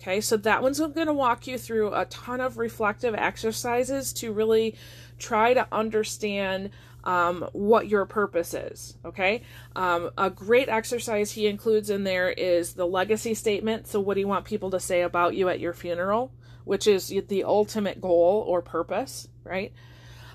Okay, 0.00 0.20
so 0.20 0.36
that 0.36 0.62
one's 0.62 0.78
going 0.78 1.06
to 1.06 1.12
walk 1.12 1.46
you 1.46 1.58
through 1.58 1.92
a 1.94 2.04
ton 2.04 2.40
of 2.40 2.58
reflective 2.58 3.14
exercises 3.14 4.12
to 4.14 4.32
really 4.32 4.76
try 5.18 5.54
to 5.54 5.66
understand 5.72 6.70
um, 7.04 7.48
what 7.52 7.88
your 7.88 8.06
purpose 8.06 8.54
is. 8.54 8.96
Okay, 9.04 9.42
um, 9.74 10.10
a 10.16 10.30
great 10.30 10.68
exercise 10.68 11.32
he 11.32 11.46
includes 11.46 11.90
in 11.90 12.04
there 12.04 12.30
is 12.30 12.74
the 12.74 12.86
legacy 12.86 13.34
statement. 13.34 13.86
So, 13.88 13.98
what 13.98 14.14
do 14.14 14.20
you 14.20 14.28
want 14.28 14.44
people 14.44 14.70
to 14.70 14.80
say 14.80 15.02
about 15.02 15.34
you 15.34 15.48
at 15.48 15.58
your 15.58 15.72
funeral? 15.72 16.32
which 16.64 16.86
is 16.86 17.08
the 17.28 17.44
ultimate 17.44 18.00
goal 18.00 18.44
or 18.46 18.62
purpose, 18.62 19.28
right? 19.44 19.72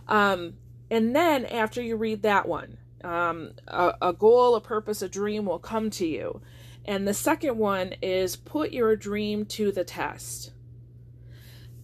Um, 0.07 0.53
and 0.89 1.15
then 1.15 1.45
after 1.45 1.81
you 1.81 1.95
read 1.95 2.21
that 2.23 2.47
one, 2.47 2.77
um, 3.03 3.51
a, 3.67 3.93
a 4.01 4.13
goal, 4.13 4.55
a 4.55 4.61
purpose, 4.61 5.01
a 5.01 5.09
dream 5.09 5.45
will 5.45 5.59
come 5.59 5.89
to 5.91 6.05
you. 6.05 6.41
And 6.85 7.07
the 7.07 7.13
second 7.13 7.57
one 7.57 7.93
is 8.01 8.35
put 8.35 8.71
your 8.71 8.95
dream 8.95 9.45
to 9.45 9.71
the 9.71 9.83
test. 9.83 10.53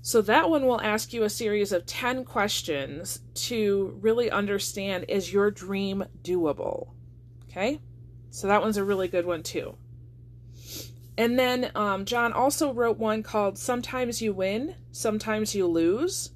So 0.01 0.21
that 0.21 0.49
one 0.49 0.65
will 0.67 0.81
ask 0.81 1.13
you 1.13 1.23
a 1.23 1.29
series 1.29 1.71
of 1.71 1.85
10 1.85 2.25
questions 2.25 3.21
to 3.33 3.97
really 4.01 4.29
understand 4.29 5.05
is 5.07 5.33
your 5.33 5.49
dream 5.49 6.05
doable? 6.21 6.89
Okay? 7.49 7.81
So 8.29 8.47
that 8.47 8.61
one's 8.61 8.77
a 8.77 8.83
really 8.83 9.07
good 9.07 9.25
one 9.25 9.41
too. 9.41 9.77
And 11.17 11.39
then 11.39 11.71
um, 11.75 12.05
John 12.05 12.33
also 12.33 12.73
wrote 12.73 12.97
one 12.97 13.23
called 13.23 13.57
Sometimes 13.57 14.21
You 14.21 14.33
Win, 14.33 14.75
Sometimes 14.91 15.55
You 15.55 15.65
Lose. 15.65 16.31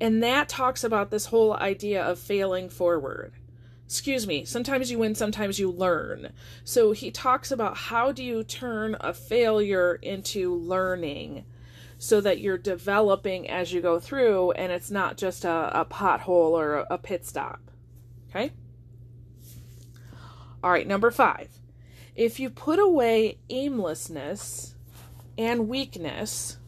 And 0.00 0.22
that 0.22 0.48
talks 0.48 0.84
about 0.84 1.10
this 1.10 1.26
whole 1.26 1.54
idea 1.54 2.04
of 2.04 2.18
failing 2.18 2.68
forward. 2.68 3.32
Excuse 3.88 4.26
me, 4.26 4.44
sometimes 4.44 4.90
you 4.90 4.98
win, 4.98 5.14
sometimes 5.14 5.58
you 5.58 5.70
learn. 5.70 6.34
So 6.62 6.92
he 6.92 7.10
talks 7.10 7.50
about 7.50 7.74
how 7.74 8.12
do 8.12 8.22
you 8.22 8.44
turn 8.44 8.98
a 9.00 9.14
failure 9.14 9.98
into 10.02 10.54
learning 10.54 11.46
so 11.96 12.20
that 12.20 12.38
you're 12.38 12.58
developing 12.58 13.48
as 13.48 13.72
you 13.72 13.80
go 13.80 13.98
through 13.98 14.50
and 14.50 14.70
it's 14.70 14.90
not 14.90 15.16
just 15.16 15.46
a, 15.46 15.80
a 15.80 15.86
pothole 15.86 16.50
or 16.50 16.74
a, 16.74 16.86
a 16.90 16.98
pit 16.98 17.24
stop. 17.24 17.70
Okay? 18.28 18.52
All 20.62 20.70
right, 20.70 20.86
number 20.86 21.10
five. 21.10 21.48
If 22.14 22.38
you 22.38 22.50
put 22.50 22.78
away 22.78 23.38
aimlessness 23.48 24.74
and 25.38 25.66
weakness 25.66 26.58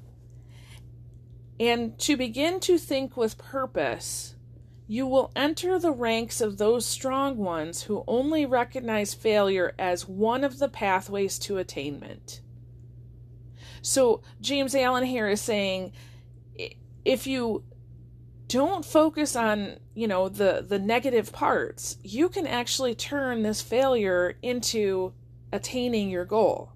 and 1.58 1.98
to 1.98 2.16
begin 2.16 2.60
to 2.60 2.78
think 2.78 3.14
with 3.14 3.36
purpose, 3.36 4.36
you 4.90 5.06
will 5.06 5.30
enter 5.36 5.78
the 5.78 5.92
ranks 5.92 6.40
of 6.40 6.58
those 6.58 6.84
strong 6.84 7.36
ones 7.36 7.84
who 7.84 8.02
only 8.08 8.44
recognize 8.44 9.14
failure 9.14 9.72
as 9.78 10.08
one 10.08 10.42
of 10.42 10.58
the 10.58 10.68
pathways 10.68 11.38
to 11.38 11.58
attainment. 11.58 12.40
So, 13.82 14.20
James 14.40 14.74
Allen 14.74 15.04
here 15.04 15.28
is 15.28 15.40
saying 15.40 15.92
if 17.04 17.24
you 17.28 17.62
don't 18.48 18.84
focus 18.84 19.36
on 19.36 19.76
you 19.94 20.08
know 20.08 20.28
the 20.28 20.66
the 20.68 20.80
negative 20.80 21.32
parts 21.32 21.96
you 22.02 22.28
can 22.28 22.48
actually 22.48 22.96
turn 22.96 23.42
this 23.42 23.62
failure 23.62 24.34
into 24.42 25.12
attaining 25.52 26.10
your 26.10 26.24
goal 26.24 26.72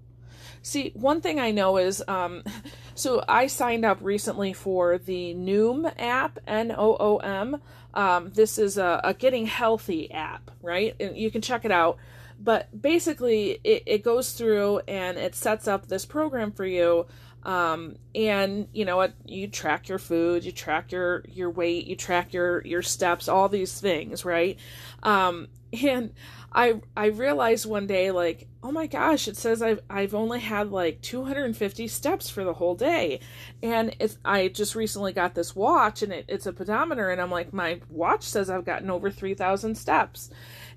see 0.61 0.91
one 0.95 1.19
thing 1.19 1.37
i 1.37 1.51
know 1.51 1.75
is 1.75 2.01
um, 2.07 2.41
so 2.95 3.21
i 3.27 3.45
signed 3.45 3.83
up 3.83 3.97
recently 4.01 4.53
for 4.53 4.97
the 4.97 5.35
noom 5.35 5.91
app 5.99 6.39
n-o-o-m 6.47 7.61
um, 7.95 8.31
this 8.33 8.57
is 8.57 8.77
a, 8.77 9.01
a 9.03 9.13
getting 9.13 9.45
healthy 9.45 10.11
app 10.11 10.51
right? 10.65 10.95
And 10.99 11.15
you 11.15 11.31
can 11.31 11.41
check 11.41 11.63
it 11.63 11.71
out. 11.71 11.97
But 12.37 12.81
basically 12.81 13.61
it, 13.63 13.83
it 13.85 14.03
goes 14.03 14.33
through 14.33 14.81
and 14.87 15.17
it 15.17 15.35
sets 15.35 15.67
up 15.67 15.87
this 15.87 16.05
program 16.05 16.51
for 16.51 16.65
you. 16.65 17.05
Um, 17.43 17.95
and 18.13 18.67
you 18.73 18.83
know 18.83 18.97
what? 18.97 19.13
You 19.25 19.47
track 19.47 19.87
your 19.87 19.99
food 19.99 20.43
you 20.43 20.51
track 20.51 20.91
your 20.91 21.23
your 21.29 21.51
weight 21.51 21.85
you 21.85 21.95
track 21.95 22.33
your 22.33 22.65
your 22.65 22.81
steps 22.81 23.27
all 23.27 23.47
these 23.47 23.79
things 23.79 24.25
right? 24.25 24.57
Um, 25.03 25.47
and 25.83 26.11
i 26.55 26.81
i 26.97 27.07
realized 27.07 27.67
one 27.67 27.85
day 27.85 28.09
like 28.09 28.47
oh 28.63 28.71
my 28.71 28.87
gosh 28.87 29.27
it 29.27 29.37
says 29.37 29.61
i've 29.61 29.79
i've 29.89 30.15
only 30.15 30.39
had 30.39 30.71
like 30.71 30.99
250 31.01 31.87
steps 31.87 32.29
for 32.29 32.43
the 32.43 32.53
whole 32.53 32.73
day 32.73 33.19
and 33.61 33.95
it's 33.99 34.17
i 34.25 34.47
just 34.47 34.73
recently 34.73 35.13
got 35.13 35.35
this 35.35 35.55
watch 35.55 36.01
and 36.01 36.11
it, 36.11 36.25
it's 36.27 36.47
a 36.47 36.53
pedometer 36.53 37.11
and 37.11 37.21
i'm 37.21 37.29
like 37.29 37.53
my 37.53 37.79
watch 37.89 38.23
says 38.23 38.49
i've 38.49 38.65
gotten 38.65 38.89
over 38.89 39.11
3000 39.11 39.75
steps 39.75 40.31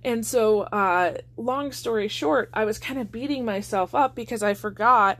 and 0.04 0.26
so 0.26 0.62
uh 0.64 1.16
long 1.38 1.72
story 1.72 2.08
short 2.08 2.50
i 2.52 2.64
was 2.64 2.78
kind 2.78 2.98
of 2.98 3.10
beating 3.10 3.44
myself 3.44 3.94
up 3.94 4.14
because 4.14 4.42
i 4.42 4.52
forgot 4.52 5.18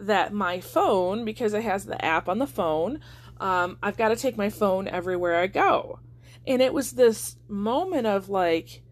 that 0.00 0.32
my 0.32 0.60
phone, 0.60 1.24
because 1.24 1.54
it 1.54 1.62
has 1.62 1.84
the 1.84 2.02
app 2.04 2.28
on 2.28 2.38
the 2.38 2.46
phone, 2.46 3.00
um, 3.38 3.78
I've 3.82 3.96
got 3.96 4.08
to 4.08 4.16
take 4.16 4.36
my 4.36 4.50
phone 4.50 4.88
everywhere 4.88 5.36
I 5.36 5.46
go. 5.46 6.00
And 6.46 6.62
it 6.62 6.72
was 6.72 6.92
this 6.92 7.36
moment 7.48 8.06
of 8.06 8.28
like, 8.28 8.82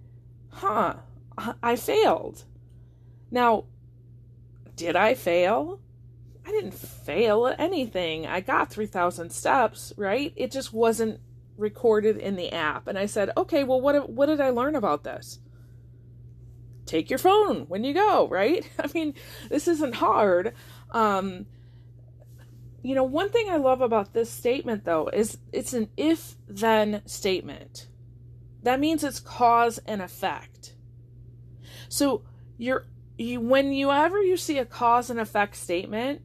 huh, 0.51 0.97
I 1.62 1.76
failed. 1.76 2.45
Now, 3.30 3.64
did 4.76 4.97
I 4.97 5.14
fail? 5.14 5.80
I 6.47 6.50
didn't 6.50 6.75
fail 6.75 7.47
at 7.47 7.61
anything. 7.61 8.26
I 8.26 8.40
got 8.40 8.71
3,000 8.71 9.30
steps, 9.30 9.92
right? 9.97 10.33
It 10.37 10.50
just 10.50 10.73
wasn't 10.73 11.21
recorded 11.57 12.16
in 12.16 12.37
the 12.37 12.52
app. 12.52 12.87
And 12.87 12.99
I 12.99 13.07
said, 13.07 13.30
okay, 13.37 13.64
well, 13.64 13.80
what, 13.80 14.09
what 14.09 14.26
did 14.26 14.40
I 14.40 14.50
learn 14.50 14.75
about 14.75 15.04
this? 15.04 15.40
Take 16.87 17.11
your 17.11 17.18
phone 17.18 17.66
when 17.68 17.85
you 17.85 17.92
go, 17.92 18.28
right? 18.28 18.66
I 18.78 18.88
mean, 18.95 19.14
this 19.50 19.68
isn't 19.68 19.97
hard. 19.97 20.54
Um, 20.90 21.47
you 22.83 22.95
know, 22.95 23.04
one 23.04 23.30
thing 23.30 23.50
I 23.50 23.57
love 23.57 23.80
about 23.80 24.14
this 24.14 24.30
statement 24.30 24.85
though 24.85 25.09
is 25.09 25.37
it's 25.52 25.75
an 25.75 25.90
if 25.97 26.37
then 26.49 27.02
statement. 27.04 27.88
That 28.62 28.80
means 28.80 29.04
it's 29.04 29.21
cause 29.21 29.78
and 29.87 30.00
effect. 30.00 30.74
So 31.88 32.22
you're 32.57 32.87
you 33.16 33.40
when 33.40 33.72
you 33.72 33.90
ever 33.90 34.22
you 34.22 34.37
see 34.37 34.59
a 34.59 34.64
cause 34.64 35.11
and 35.11 35.18
effect 35.18 35.57
statement, 35.57 36.22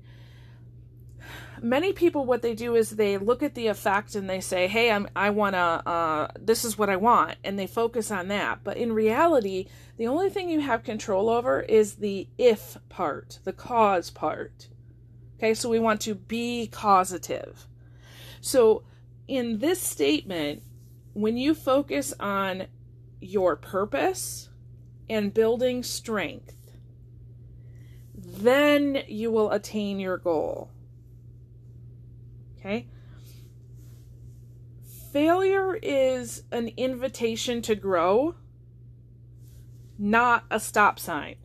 many 1.61 1.93
people 1.93 2.25
what 2.25 2.41
they 2.41 2.53
do 2.53 2.75
is 2.75 2.91
they 2.91 3.17
look 3.17 3.41
at 3.41 3.55
the 3.55 3.67
effect 3.67 4.15
and 4.15 4.29
they 4.29 4.41
say, 4.41 4.67
"Hey, 4.67 4.91
I'm 4.91 5.07
I 5.15 5.29
want 5.31 5.55
to 5.55 5.59
uh 5.59 6.27
this 6.39 6.65
is 6.65 6.77
what 6.77 6.89
I 6.89 6.97
want." 6.97 7.37
And 7.43 7.57
they 7.57 7.67
focus 7.67 8.11
on 8.11 8.27
that. 8.27 8.63
But 8.63 8.77
in 8.77 8.93
reality, 8.93 9.67
the 9.97 10.07
only 10.07 10.29
thing 10.29 10.49
you 10.49 10.59
have 10.61 10.83
control 10.83 11.29
over 11.29 11.61
is 11.61 11.95
the 11.95 12.27
if 12.37 12.77
part, 12.89 13.39
the 13.43 13.53
cause 13.53 14.09
part. 14.09 14.67
Okay, 15.37 15.53
so 15.53 15.69
we 15.69 15.79
want 15.79 16.01
to 16.01 16.15
be 16.15 16.67
causative. 16.67 17.67
So 18.39 18.83
in 19.27 19.59
this 19.59 19.81
statement, 19.81 20.63
when 21.13 21.37
you 21.37 21.53
focus 21.55 22.13
on 22.19 22.67
your 23.19 23.55
purpose 23.55 24.49
and 25.13 25.33
building 25.33 25.83
strength, 25.83 26.55
then 28.15 29.03
you 29.07 29.31
will 29.31 29.51
attain 29.51 29.99
your 29.99 30.17
goal. 30.17 30.71
Okay? 32.59 32.87
Failure 35.11 35.75
is 35.75 36.43
an 36.51 36.69
invitation 36.77 37.61
to 37.61 37.75
grow 37.75 38.35
not 39.99 40.43
a 40.49 40.59
stop 40.59 40.99
sign. 40.99 41.35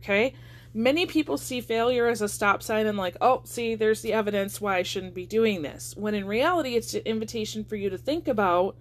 Okay? 0.00 0.34
Many 0.72 1.04
people 1.04 1.36
see 1.36 1.60
failure 1.60 2.06
as 2.06 2.22
a 2.22 2.28
stop 2.28 2.62
sign 2.62 2.86
and, 2.86 2.96
like, 2.96 3.16
oh, 3.20 3.42
see, 3.44 3.74
there's 3.74 4.02
the 4.02 4.12
evidence 4.12 4.60
why 4.60 4.76
I 4.76 4.82
shouldn't 4.84 5.14
be 5.14 5.26
doing 5.26 5.62
this. 5.62 5.94
When 5.96 6.14
in 6.14 6.26
reality, 6.26 6.76
it's 6.76 6.94
an 6.94 7.02
invitation 7.04 7.64
for 7.64 7.74
you 7.74 7.90
to 7.90 7.98
think 7.98 8.28
about 8.28 8.76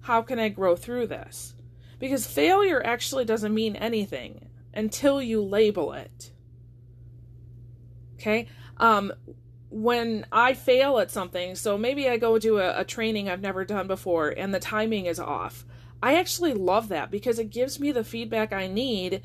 how 0.00 0.22
can 0.22 0.38
I 0.38 0.48
grow 0.48 0.76
through 0.76 1.08
this? 1.08 1.52
Because 1.98 2.26
failure 2.26 2.84
actually 2.84 3.24
doesn't 3.24 3.54
mean 3.54 3.76
anything 3.76 4.48
until 4.74 5.22
you 5.22 5.42
label 5.42 5.92
it. 5.92 6.32
Okay? 8.14 8.48
Um, 8.76 9.12
when 9.70 10.26
I 10.30 10.54
fail 10.54 10.98
at 10.98 11.10
something, 11.10 11.54
so 11.54 11.78
maybe 11.78 12.08
I 12.08 12.18
go 12.18 12.38
do 12.38 12.58
a, 12.58 12.80
a 12.80 12.84
training 12.84 13.28
I've 13.28 13.40
never 13.40 13.64
done 13.64 13.86
before 13.86 14.28
and 14.28 14.54
the 14.54 14.60
timing 14.60 15.06
is 15.06 15.18
off 15.18 15.64
I 16.02 16.14
actually 16.14 16.54
love 16.54 16.88
that 16.88 17.10
because 17.10 17.38
it 17.38 17.50
gives 17.50 17.80
me 17.80 17.90
the 17.90 18.04
feedback 18.04 18.52
I 18.52 18.66
need 18.66 19.22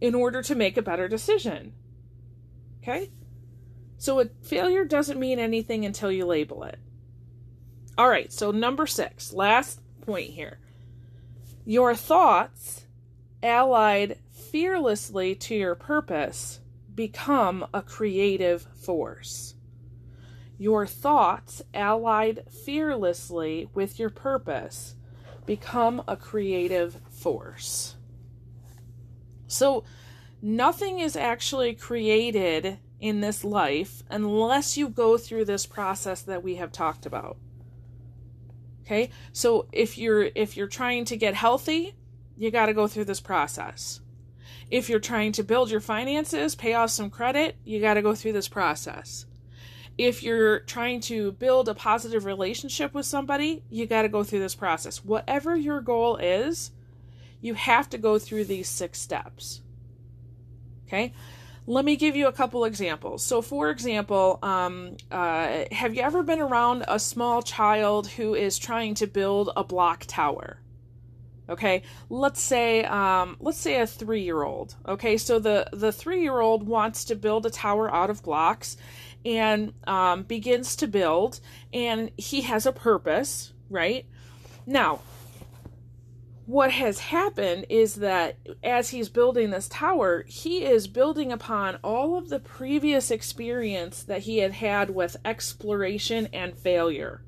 in 0.00 0.14
order 0.14 0.42
to 0.42 0.54
make 0.54 0.76
a 0.76 0.82
better 0.82 1.08
decision. 1.08 1.74
Okay? 2.82 3.10
So 3.98 4.20
a 4.20 4.26
failure 4.42 4.84
doesn't 4.84 5.20
mean 5.20 5.38
anything 5.38 5.84
until 5.84 6.10
you 6.10 6.24
label 6.24 6.64
it. 6.64 6.78
All 7.96 8.08
right, 8.08 8.32
so 8.32 8.50
number 8.52 8.86
6, 8.86 9.32
last 9.32 9.80
point 10.02 10.30
here. 10.30 10.58
Your 11.68 11.94
thoughts 11.94 12.86
allied 13.42 14.16
fearlessly 14.30 15.34
to 15.34 15.54
your 15.54 15.74
purpose 15.74 16.60
become 16.94 17.66
a 17.74 17.82
creative 17.82 18.66
force. 18.74 19.54
Your 20.56 20.86
thoughts 20.86 21.60
allied 21.74 22.44
fearlessly 22.64 23.68
with 23.74 23.98
your 23.98 24.08
purpose 24.08 24.94
become 25.44 26.02
a 26.08 26.16
creative 26.16 27.02
force. 27.10 27.96
So, 29.46 29.84
nothing 30.40 31.00
is 31.00 31.16
actually 31.16 31.74
created 31.74 32.78
in 32.98 33.20
this 33.20 33.44
life 33.44 34.02
unless 34.08 34.78
you 34.78 34.88
go 34.88 35.18
through 35.18 35.44
this 35.44 35.66
process 35.66 36.22
that 36.22 36.42
we 36.42 36.54
have 36.54 36.72
talked 36.72 37.04
about. 37.04 37.36
Okay? 38.88 39.10
So, 39.32 39.68
if 39.70 39.98
you're 39.98 40.30
if 40.34 40.56
you're 40.56 40.66
trying 40.66 41.04
to 41.04 41.16
get 41.16 41.34
healthy, 41.34 41.94
you 42.36 42.50
got 42.50 42.66
to 42.66 42.74
go 42.74 42.86
through 42.86 43.04
this 43.04 43.20
process. 43.20 44.00
If 44.70 44.88
you're 44.88 44.98
trying 44.98 45.32
to 45.32 45.44
build 45.44 45.70
your 45.70 45.80
finances, 45.80 46.54
pay 46.54 46.74
off 46.74 46.90
some 46.90 47.10
credit, 47.10 47.56
you 47.64 47.80
got 47.80 47.94
to 47.94 48.02
go 48.02 48.14
through 48.14 48.32
this 48.32 48.48
process 48.48 49.26
if 49.98 50.22
you're 50.22 50.60
trying 50.60 51.00
to 51.00 51.32
build 51.32 51.68
a 51.68 51.74
positive 51.74 52.24
relationship 52.24 52.94
with 52.94 53.04
somebody, 53.04 53.64
you 53.68 53.84
got 53.84 54.02
to 54.02 54.08
go 54.08 54.22
through 54.22 54.38
this 54.38 54.54
process. 54.54 55.04
Whatever 55.04 55.56
your 55.56 55.80
goal 55.80 56.16
is, 56.16 56.70
you 57.40 57.54
have 57.54 57.90
to 57.90 57.98
go 57.98 58.18
through 58.18 58.44
these 58.44 58.68
six 58.68 59.00
steps. 59.00 59.60
Okay? 60.86 61.12
Let 61.68 61.84
me 61.84 61.96
give 61.96 62.16
you 62.16 62.28
a 62.28 62.32
couple 62.32 62.64
examples. 62.64 63.24
So, 63.24 63.42
for 63.42 63.70
example, 63.70 64.38
um, 64.42 64.96
uh, 65.10 65.64
have 65.70 65.94
you 65.94 66.02
ever 66.02 66.22
been 66.22 66.40
around 66.40 66.84
a 66.88 66.98
small 66.98 67.42
child 67.42 68.08
who 68.08 68.34
is 68.34 68.58
trying 68.58 68.94
to 68.94 69.06
build 69.06 69.50
a 69.56 69.64
block 69.64 70.04
tower? 70.06 70.60
okay 71.50 71.82
let's 72.10 72.42
say 72.42 72.84
um, 72.84 73.34
let's 73.40 73.56
say 73.56 73.80
a 73.80 73.86
three-year-old 73.86 74.74
okay 74.86 75.16
so 75.16 75.38
the 75.38 75.66
the 75.72 75.90
three-year-old 75.90 76.66
wants 76.66 77.06
to 77.06 77.14
build 77.14 77.46
a 77.46 77.50
tower 77.50 77.90
out 77.90 78.10
of 78.10 78.22
blocks 78.22 78.76
and 79.24 79.72
um, 79.86 80.22
begins 80.22 80.76
to 80.76 80.86
build, 80.86 81.40
and 81.72 82.10
he 82.16 82.42
has 82.42 82.66
a 82.66 82.72
purpose, 82.72 83.52
right? 83.68 84.06
Now, 84.66 85.00
what 86.48 86.70
has 86.70 86.98
happened 86.98 87.66
is 87.68 87.96
that 87.96 88.38
as 88.64 88.88
he's 88.88 89.10
building 89.10 89.50
this 89.50 89.68
tower, 89.68 90.24
he 90.26 90.64
is 90.64 90.88
building 90.88 91.30
upon 91.30 91.76
all 91.84 92.16
of 92.16 92.30
the 92.30 92.40
previous 92.40 93.10
experience 93.10 94.02
that 94.02 94.22
he 94.22 94.38
had 94.38 94.52
had 94.52 94.88
with 94.88 95.18
exploration 95.26 96.26
and 96.32 96.56
failure. 96.56 97.22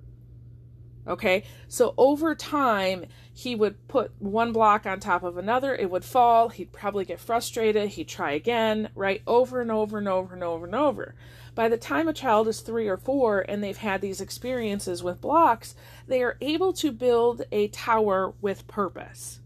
Okay, 1.06 1.44
so 1.68 1.92
over 1.98 2.34
time, 2.34 3.04
he 3.34 3.54
would 3.54 3.86
put 3.88 4.10
one 4.20 4.52
block 4.52 4.86
on 4.86 5.00
top 5.00 5.22
of 5.22 5.36
another, 5.36 5.74
it 5.74 5.90
would 5.90 6.04
fall, 6.04 6.48
he'd 6.48 6.72
probably 6.72 7.04
get 7.04 7.20
frustrated, 7.20 7.90
he'd 7.90 8.08
try 8.08 8.32
again, 8.32 8.88
right? 8.94 9.20
Over 9.26 9.60
and 9.60 9.70
over 9.70 9.98
and 9.98 10.08
over 10.08 10.32
and 10.32 10.42
over 10.42 10.64
and 10.64 10.74
over. 10.74 11.14
By 11.54 11.68
the 11.68 11.76
time 11.76 12.08
a 12.08 12.12
child 12.12 12.48
is 12.48 12.60
three 12.60 12.88
or 12.88 12.96
four 12.96 13.44
and 13.48 13.62
they've 13.62 13.76
had 13.76 14.00
these 14.00 14.20
experiences 14.20 15.02
with 15.02 15.20
blocks, 15.20 15.74
they 16.06 16.22
are 16.22 16.38
able 16.40 16.72
to 16.74 16.92
build 16.92 17.42
a 17.50 17.68
tower 17.68 18.34
with 18.40 18.66
purpose. 18.66 19.40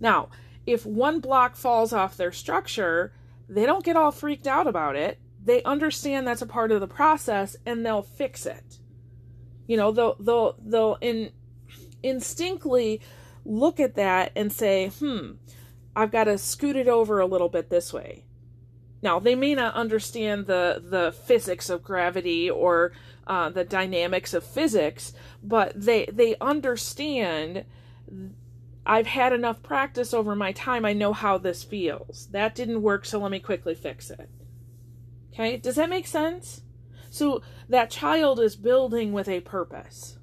Now, 0.00 0.28
if 0.66 0.84
one 0.84 1.20
block 1.20 1.56
falls 1.56 1.92
off 1.92 2.16
their 2.16 2.32
structure, 2.32 3.12
they 3.48 3.66
don't 3.66 3.84
get 3.84 3.96
all 3.96 4.10
freaked 4.10 4.46
out 4.46 4.66
about 4.66 4.96
it. 4.96 5.18
They 5.44 5.62
understand 5.62 6.26
that's 6.26 6.42
a 6.42 6.46
part 6.46 6.72
of 6.72 6.80
the 6.80 6.88
process 6.88 7.56
and 7.64 7.86
they'll 7.86 8.02
fix 8.02 8.46
it. 8.46 8.78
You 9.66 9.76
know, 9.76 9.92
they'll 9.92 10.16
they'll 10.18 10.56
they'll 10.64 10.98
in 11.00 11.32
look 13.44 13.80
at 13.80 13.94
that 13.94 14.32
and 14.34 14.52
say, 14.52 14.88
"Hmm, 14.88 15.32
I've 15.94 16.10
got 16.10 16.24
to 16.24 16.38
scoot 16.38 16.76
it 16.76 16.88
over 16.88 17.20
a 17.20 17.26
little 17.26 17.48
bit 17.48 17.70
this 17.70 17.92
way." 17.92 18.24
Now, 19.06 19.20
they 19.20 19.36
may 19.36 19.54
not 19.54 19.74
understand 19.74 20.48
the 20.48 20.82
the 20.84 21.12
physics 21.12 21.70
of 21.70 21.84
gravity 21.84 22.50
or 22.50 22.90
uh, 23.24 23.50
the 23.50 23.62
dynamics 23.62 24.34
of 24.34 24.42
physics, 24.42 25.12
but 25.44 25.80
they 25.80 26.06
they 26.06 26.34
understand. 26.40 27.66
I've 28.84 29.06
had 29.06 29.32
enough 29.32 29.62
practice 29.62 30.12
over 30.12 30.34
my 30.34 30.50
time. 30.50 30.84
I 30.84 30.92
know 30.92 31.12
how 31.12 31.38
this 31.38 31.62
feels. 31.62 32.26
That 32.32 32.56
didn't 32.56 32.82
work, 32.82 33.04
so 33.04 33.20
let 33.20 33.30
me 33.30 33.38
quickly 33.38 33.76
fix 33.76 34.10
it. 34.10 34.28
Okay, 35.32 35.56
does 35.56 35.76
that 35.76 35.88
make 35.88 36.08
sense? 36.08 36.62
So 37.08 37.42
that 37.68 37.90
child 37.90 38.40
is 38.40 38.56
building 38.56 39.12
with 39.12 39.28
a 39.28 39.38
purpose. 39.38 40.18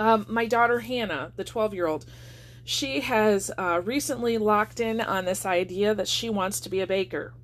Um, 0.00 0.26
my 0.28 0.46
daughter 0.46 0.80
Hannah, 0.80 1.32
the 1.36 1.44
12 1.44 1.72
year 1.72 1.86
old, 1.86 2.04
she 2.64 3.00
has 3.00 3.50
uh, 3.58 3.80
recently 3.84 4.38
locked 4.38 4.80
in 4.80 5.00
on 5.00 5.26
this 5.26 5.44
idea 5.44 5.94
that 5.94 6.08
she 6.08 6.30
wants 6.30 6.60
to 6.60 6.70
be 6.70 6.80
a 6.80 6.86
baker. 6.86 7.34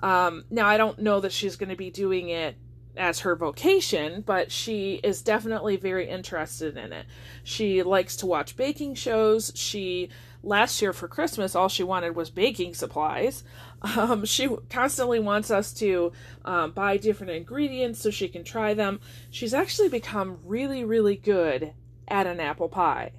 Um, 0.00 0.44
now, 0.50 0.66
I 0.66 0.76
don't 0.76 0.98
know 0.98 1.20
that 1.20 1.32
she's 1.32 1.56
going 1.56 1.68
to 1.68 1.76
be 1.76 1.90
doing 1.90 2.28
it 2.28 2.56
as 2.96 3.20
her 3.20 3.36
vocation, 3.36 4.22
but 4.26 4.50
she 4.52 4.94
is 5.02 5.22
definitely 5.22 5.76
very 5.76 6.08
interested 6.08 6.76
in 6.76 6.92
it. 6.92 7.06
She 7.42 7.82
likes 7.82 8.16
to 8.16 8.26
watch 8.26 8.56
baking 8.56 8.96
shows. 8.96 9.52
She 9.54 10.10
last 10.42 10.82
year 10.82 10.92
for 10.92 11.08
Christmas, 11.08 11.54
all 11.54 11.68
she 11.68 11.84
wanted 11.84 12.16
was 12.16 12.30
baking 12.30 12.74
supplies. 12.74 13.44
Um, 13.96 14.24
she 14.24 14.48
constantly 14.70 15.18
wants 15.18 15.50
us 15.50 15.72
to 15.72 16.12
um, 16.44 16.70
buy 16.70 16.98
different 16.98 17.32
ingredients 17.32 17.98
so 17.98 18.12
she 18.12 18.28
can 18.28 18.44
try 18.44 18.74
them. 18.74 19.00
She's 19.28 19.52
actually 19.52 19.88
become 19.88 20.38
really, 20.44 20.84
really 20.84 21.16
good 21.16 21.72
at 22.06 22.28
an 22.28 22.38
apple 22.38 22.68
pie. 22.68 23.10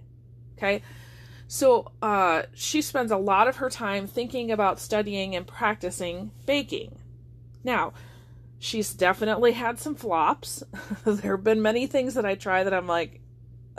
Okay. 0.58 0.82
So 1.54 1.92
uh, 2.02 2.42
she 2.56 2.82
spends 2.82 3.12
a 3.12 3.18
lot 3.18 3.48
of 3.48 3.58
her 3.58 3.70
time 3.70 4.08
thinking 4.08 4.50
about 4.50 4.80
studying 4.80 5.36
and 5.36 5.46
practicing 5.46 6.32
baking. 6.48 6.98
Now, 7.64 7.94
she's 8.58 8.92
definitely 8.92 9.52
had 9.52 9.78
some 9.78 9.94
flops. 9.94 10.64
there 11.06 11.36
have 11.36 11.44
been 11.44 11.62
many 11.62 11.86
things 11.86 12.16
that 12.16 12.26
I 12.26 12.34
try 12.34 12.64
that 12.64 12.74
I'm 12.74 12.88
like, 12.88 13.22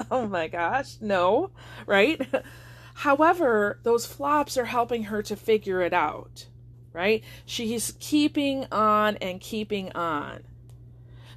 oh 0.08 0.28
my 0.28 0.46
gosh, 0.46 0.98
no, 1.00 1.50
right? 1.84 2.24
However, 2.94 3.80
those 3.82 4.06
flops 4.06 4.56
are 4.56 4.66
helping 4.66 5.02
her 5.06 5.20
to 5.24 5.34
figure 5.34 5.82
it 5.82 5.92
out, 5.92 6.46
right? 6.92 7.24
She's 7.44 7.94
keeping 7.98 8.68
on 8.70 9.16
and 9.16 9.40
keeping 9.40 9.90
on. 9.96 10.44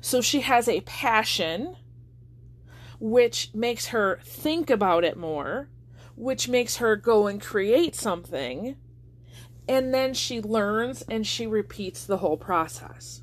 So 0.01 0.21
she 0.21 0.41
has 0.41 0.69
a 0.69 0.81
passion, 0.81 1.77
which 2.99 3.49
makes 3.55 3.87
her 3.87 4.19
think 4.23 4.69
about 4.69 5.03
it 5.03 5.17
more, 5.17 5.69
which 6.17 6.49
makes 6.49 6.77
her 6.77 6.95
go 6.95 7.27
and 7.27 7.41
create 7.41 7.95
something. 7.95 8.75
And 9.69 9.93
then 9.93 10.13
she 10.13 10.41
learns 10.41 11.03
and 11.03 11.25
she 11.25 11.45
repeats 11.45 12.05
the 12.05 12.17
whole 12.17 12.37
process. 12.37 13.21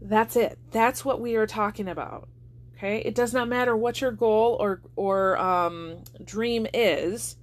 That's 0.00 0.34
it. 0.34 0.58
That's 0.70 1.04
what 1.04 1.20
we 1.20 1.36
are 1.36 1.46
talking 1.46 1.88
about. 1.88 2.28
Okay, 2.76 2.98
it 2.98 3.14
does 3.14 3.34
not 3.34 3.48
matter 3.48 3.76
what 3.76 4.00
your 4.00 4.12
goal 4.12 4.56
or 4.60 4.80
or 4.94 5.36
um, 5.38 6.04
dream 6.24 6.66
is. 6.72 7.36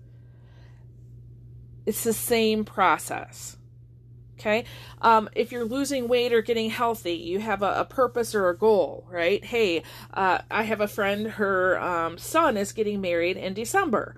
It's 1.85 2.03
the 2.03 2.13
same 2.13 2.63
process. 2.63 3.57
Okay, 4.37 4.65
um, 5.01 5.29
if 5.33 5.51
you're 5.51 5.65
losing 5.65 6.09
weight 6.09 6.33
or 6.33 6.41
getting 6.41 6.69
healthy, 6.69 7.13
you 7.13 7.39
have 7.39 7.61
a, 7.61 7.79
a 7.79 7.85
purpose 7.85 8.35
or 8.35 8.49
a 8.49 8.57
goal, 8.57 9.07
right? 9.09 9.43
Hey, 9.43 9.81
uh, 10.13 10.39
I 10.51 10.63
have 10.63 10.81
a 10.81 10.89
friend. 10.89 11.27
Her 11.27 11.79
um, 11.81 12.17
son 12.17 12.57
is 12.57 12.73
getting 12.73 12.99
married 12.99 13.37
in 13.37 13.53
December. 13.53 14.15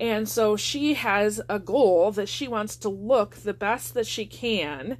And 0.00 0.28
so 0.28 0.56
she 0.56 0.94
has 0.94 1.40
a 1.48 1.60
goal 1.60 2.10
that 2.12 2.28
she 2.28 2.48
wants 2.48 2.76
to 2.78 2.88
look 2.88 3.36
the 3.36 3.54
best 3.54 3.94
that 3.94 4.06
she 4.06 4.26
can 4.26 4.98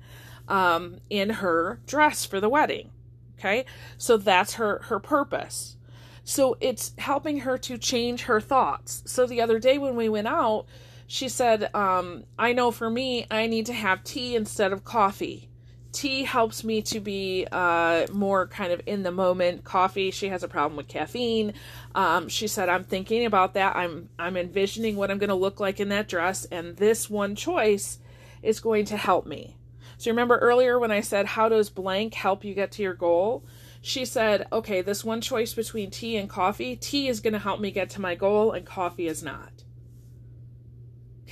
um, 0.48 1.00
in 1.10 1.30
her 1.30 1.80
dress 1.86 2.24
for 2.24 2.40
the 2.40 2.48
wedding. 2.48 2.90
Okay? 3.38 3.64
So 3.98 4.16
that's 4.16 4.54
her 4.54 4.78
her 4.84 5.00
purpose. 5.00 5.76
So 6.24 6.56
it's 6.60 6.92
helping 6.98 7.40
her 7.40 7.58
to 7.58 7.78
change 7.78 8.22
her 8.22 8.40
thoughts. 8.40 9.02
So 9.06 9.26
the 9.26 9.40
other 9.40 9.58
day 9.58 9.76
when 9.76 9.96
we 9.96 10.08
went 10.08 10.28
out, 10.28 10.66
she 11.12 11.28
said, 11.28 11.68
um, 11.74 12.24
I 12.38 12.54
know 12.54 12.70
for 12.70 12.88
me, 12.88 13.26
I 13.30 13.46
need 13.46 13.66
to 13.66 13.74
have 13.74 14.02
tea 14.02 14.34
instead 14.34 14.72
of 14.72 14.82
coffee. 14.82 15.50
Tea 15.92 16.24
helps 16.24 16.64
me 16.64 16.80
to 16.84 17.00
be 17.00 17.46
uh, 17.52 18.06
more 18.10 18.46
kind 18.46 18.72
of 18.72 18.80
in 18.86 19.02
the 19.02 19.10
moment. 19.10 19.62
Coffee, 19.62 20.10
she 20.10 20.28
has 20.28 20.42
a 20.42 20.48
problem 20.48 20.74
with 20.74 20.88
caffeine. 20.88 21.52
Um, 21.94 22.30
she 22.30 22.46
said, 22.46 22.70
I'm 22.70 22.84
thinking 22.84 23.26
about 23.26 23.52
that. 23.52 23.76
I'm 23.76 24.08
I'm 24.18 24.38
envisioning 24.38 24.96
what 24.96 25.10
I'm 25.10 25.18
going 25.18 25.28
to 25.28 25.34
look 25.34 25.60
like 25.60 25.80
in 25.80 25.90
that 25.90 26.08
dress, 26.08 26.46
and 26.46 26.78
this 26.78 27.10
one 27.10 27.36
choice 27.36 27.98
is 28.42 28.60
going 28.60 28.86
to 28.86 28.96
help 28.96 29.26
me. 29.26 29.58
So 29.98 30.10
remember 30.10 30.38
earlier 30.38 30.78
when 30.78 30.92
I 30.92 31.02
said, 31.02 31.26
How 31.26 31.50
does 31.50 31.68
blank 31.68 32.14
help 32.14 32.42
you 32.42 32.54
get 32.54 32.72
to 32.72 32.82
your 32.82 32.94
goal? 32.94 33.44
She 33.82 34.06
said, 34.06 34.46
Okay, 34.50 34.80
this 34.80 35.04
one 35.04 35.20
choice 35.20 35.52
between 35.52 35.90
tea 35.90 36.16
and 36.16 36.30
coffee, 36.30 36.74
tea 36.74 37.08
is 37.08 37.20
going 37.20 37.34
to 37.34 37.38
help 37.38 37.60
me 37.60 37.70
get 37.70 37.90
to 37.90 38.00
my 38.00 38.14
goal, 38.14 38.52
and 38.52 38.64
coffee 38.64 39.08
is 39.08 39.22
not. 39.22 39.61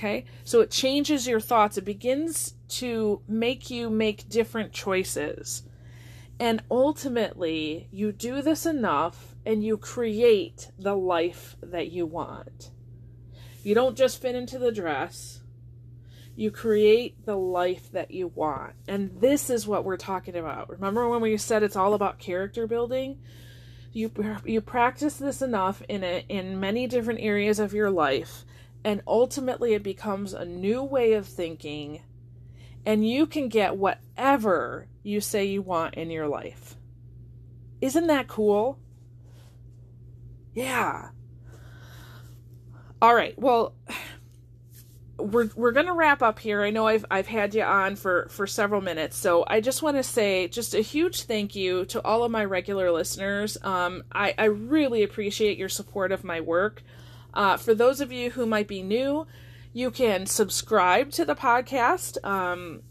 Okay, 0.01 0.25
so 0.43 0.61
it 0.61 0.71
changes 0.71 1.27
your 1.27 1.39
thoughts. 1.39 1.77
It 1.77 1.85
begins 1.85 2.55
to 2.69 3.21
make 3.27 3.69
you 3.69 3.87
make 3.87 4.27
different 4.27 4.73
choices. 4.73 5.61
And 6.39 6.63
ultimately, 6.71 7.87
you 7.91 8.11
do 8.11 8.41
this 8.41 8.65
enough 8.65 9.35
and 9.45 9.63
you 9.63 9.77
create 9.77 10.71
the 10.79 10.95
life 10.95 11.55
that 11.61 11.91
you 11.91 12.07
want. 12.07 12.71
You 13.61 13.75
don't 13.75 13.95
just 13.95 14.19
fit 14.19 14.33
into 14.33 14.57
the 14.57 14.71
dress 14.71 15.41
you 16.35 16.49
create 16.49 17.25
the 17.25 17.35
life 17.35 17.91
that 17.91 18.09
you 18.09 18.27
want. 18.27 18.73
And 18.87 19.11
this 19.19 19.49
is 19.49 19.67
what 19.67 19.83
we're 19.83 19.97
talking 19.97 20.35
about. 20.35 20.69
Remember 20.69 21.07
when 21.07 21.21
we 21.21 21.37
said 21.37 21.61
it's 21.61 21.75
all 21.75 21.93
about 21.93 22.17
character 22.17 22.65
building? 22.65 23.19
You 23.91 24.09
you 24.45 24.61
practice 24.61 25.17
this 25.17 25.41
enough 25.41 25.83
in 25.89 26.03
a, 26.03 26.25
in 26.29 26.59
many 26.59 26.87
different 26.87 27.19
areas 27.19 27.59
of 27.59 27.73
your 27.73 27.91
life 27.91 28.45
and 28.83 29.01
ultimately 29.07 29.73
it 29.73 29.83
becomes 29.83 30.33
a 30.33 30.45
new 30.45 30.83
way 30.83 31.13
of 31.13 31.27
thinking 31.27 32.01
and 32.85 33.07
you 33.07 33.25
can 33.27 33.47
get 33.47 33.77
whatever 33.77 34.87
you 35.03 35.21
say 35.21 35.45
you 35.45 35.61
want 35.61 35.95
in 35.95 36.09
your 36.09 36.27
life. 36.27 36.75
Isn't 37.79 38.07
that 38.07 38.27
cool? 38.27 38.79
Yeah. 40.53 41.09
All 43.01 43.15
right. 43.15 43.37
Well, 43.37 43.75
we're 45.17 45.49
we're 45.55 45.71
gonna 45.71 45.93
wrap 45.93 46.23
up 46.23 46.39
here. 46.39 46.63
I 46.63 46.71
know 46.71 46.87
I've 46.87 47.05
I've 47.11 47.27
had 47.27 47.53
you 47.53 47.61
on 47.61 47.95
for 47.95 48.27
for 48.29 48.47
several 48.47 48.81
minutes, 48.81 49.17
so 49.17 49.43
I 49.47 49.61
just 49.61 49.83
want 49.83 49.97
to 49.97 50.03
say 50.03 50.47
just 50.47 50.73
a 50.73 50.81
huge 50.81 51.23
thank 51.23 51.55
you 51.55 51.85
to 51.85 52.03
all 52.03 52.23
of 52.23 52.31
my 52.31 52.43
regular 52.43 52.91
listeners. 52.91 53.57
Um, 53.63 54.03
I 54.11 54.33
I 54.37 54.45
really 54.45 55.03
appreciate 55.03 55.57
your 55.57 55.69
support 55.69 56.11
of 56.11 56.23
my 56.23 56.41
work. 56.41 56.81
Uh, 57.33 57.57
for 57.57 57.73
those 57.73 58.01
of 58.01 58.11
you 58.11 58.31
who 58.31 58.45
might 58.45 58.67
be 58.67 58.81
new, 58.81 59.25
you 59.73 59.91
can 59.91 60.25
subscribe 60.25 61.11
to 61.11 61.25
the 61.25 61.35
podcast. 61.35 62.17
Um, 62.25 62.81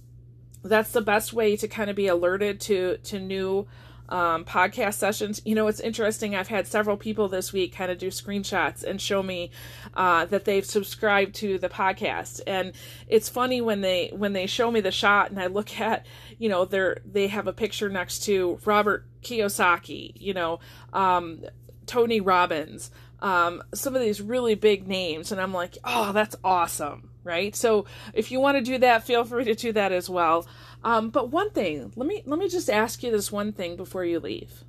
that's 0.63 0.93
the 0.93 1.03
best 1.03 1.33
way 1.33 1.57
to 1.57 1.69
kind 1.69 1.91
of 1.91 1.97
be 1.97 2.07
alerted 2.07 2.61
to 2.61 2.99
to 2.99 3.19
new 3.19 3.67
um, 4.11 4.45
podcast 4.45 4.95
sessions. 4.95 5.41
You 5.45 5.55
know, 5.55 5.69
it's 5.69 5.81
interesting. 5.81 6.35
I've 6.35 6.49
had 6.49 6.67
several 6.67 6.97
people 6.97 7.29
this 7.29 7.53
week 7.53 7.75
kind 7.75 7.91
of 7.91 7.99
do 7.99 8.09
screenshots 8.09 8.83
and 8.83 9.01
show 9.01 9.23
me 9.23 9.51
uh, 9.95 10.27
that 10.27 10.45
they've 10.45 10.65
subscribed 10.65 11.35
to 11.37 11.59
the 11.59 11.69
podcast, 11.69 12.41
and 12.47 12.73
it's 13.07 13.29
funny 13.29 13.61
when 13.61 13.81
they 13.81 14.11
when 14.15 14.33
they 14.33 14.47
show 14.47 14.71
me 14.71 14.81
the 14.81 14.91
shot 14.91 15.31
and 15.31 15.41
I 15.41 15.47
look 15.47 15.81
at, 15.81 16.07
you 16.39 16.49
know, 16.49 16.65
they're 16.65 16.99
they 17.05 17.29
have 17.29 17.47
a 17.47 17.53
picture 17.53 17.89
next 17.89 18.25
to 18.25 18.59
Robert 18.65 19.07
Kiyosaki, 19.23 20.13
you 20.17 20.35
know, 20.35 20.61
um, 20.93 21.45
Tony 21.87 22.21
Robbins, 22.21 22.91
um, 23.23 23.63
some 23.75 23.95
of 23.95 24.03
these 24.03 24.21
really 24.21 24.55
big 24.55 24.89
names, 24.89 25.31
and 25.33 25.41
I'm 25.41 25.53
like, 25.53 25.77
oh, 25.85 26.13
that's 26.13 26.37
awesome, 26.43 27.11
right? 27.23 27.55
So 27.55 27.85
if 28.15 28.31
you 28.31 28.41
want 28.41 28.57
to 28.59 28.65
do 28.65 28.79
that, 28.79 29.05
feel 29.05 29.25
free 29.25 29.45
to 29.45 29.55
do 29.55 29.73
that 29.73 29.93
as 29.93 30.09
well. 30.09 30.47
Um, 30.83 31.11
but 31.11 31.31
one 31.31 31.51
thing, 31.51 31.93
let 31.97 32.07
me 32.07 32.23
let 32.25 32.39
me 32.39 32.49
just 32.49 32.71
ask 32.71 33.03
you 33.03 33.11
this 33.11 33.31
one 33.31 33.53
thing 33.53 33.77
before 33.77 34.05
you 34.05 34.19
leave. 34.21 34.65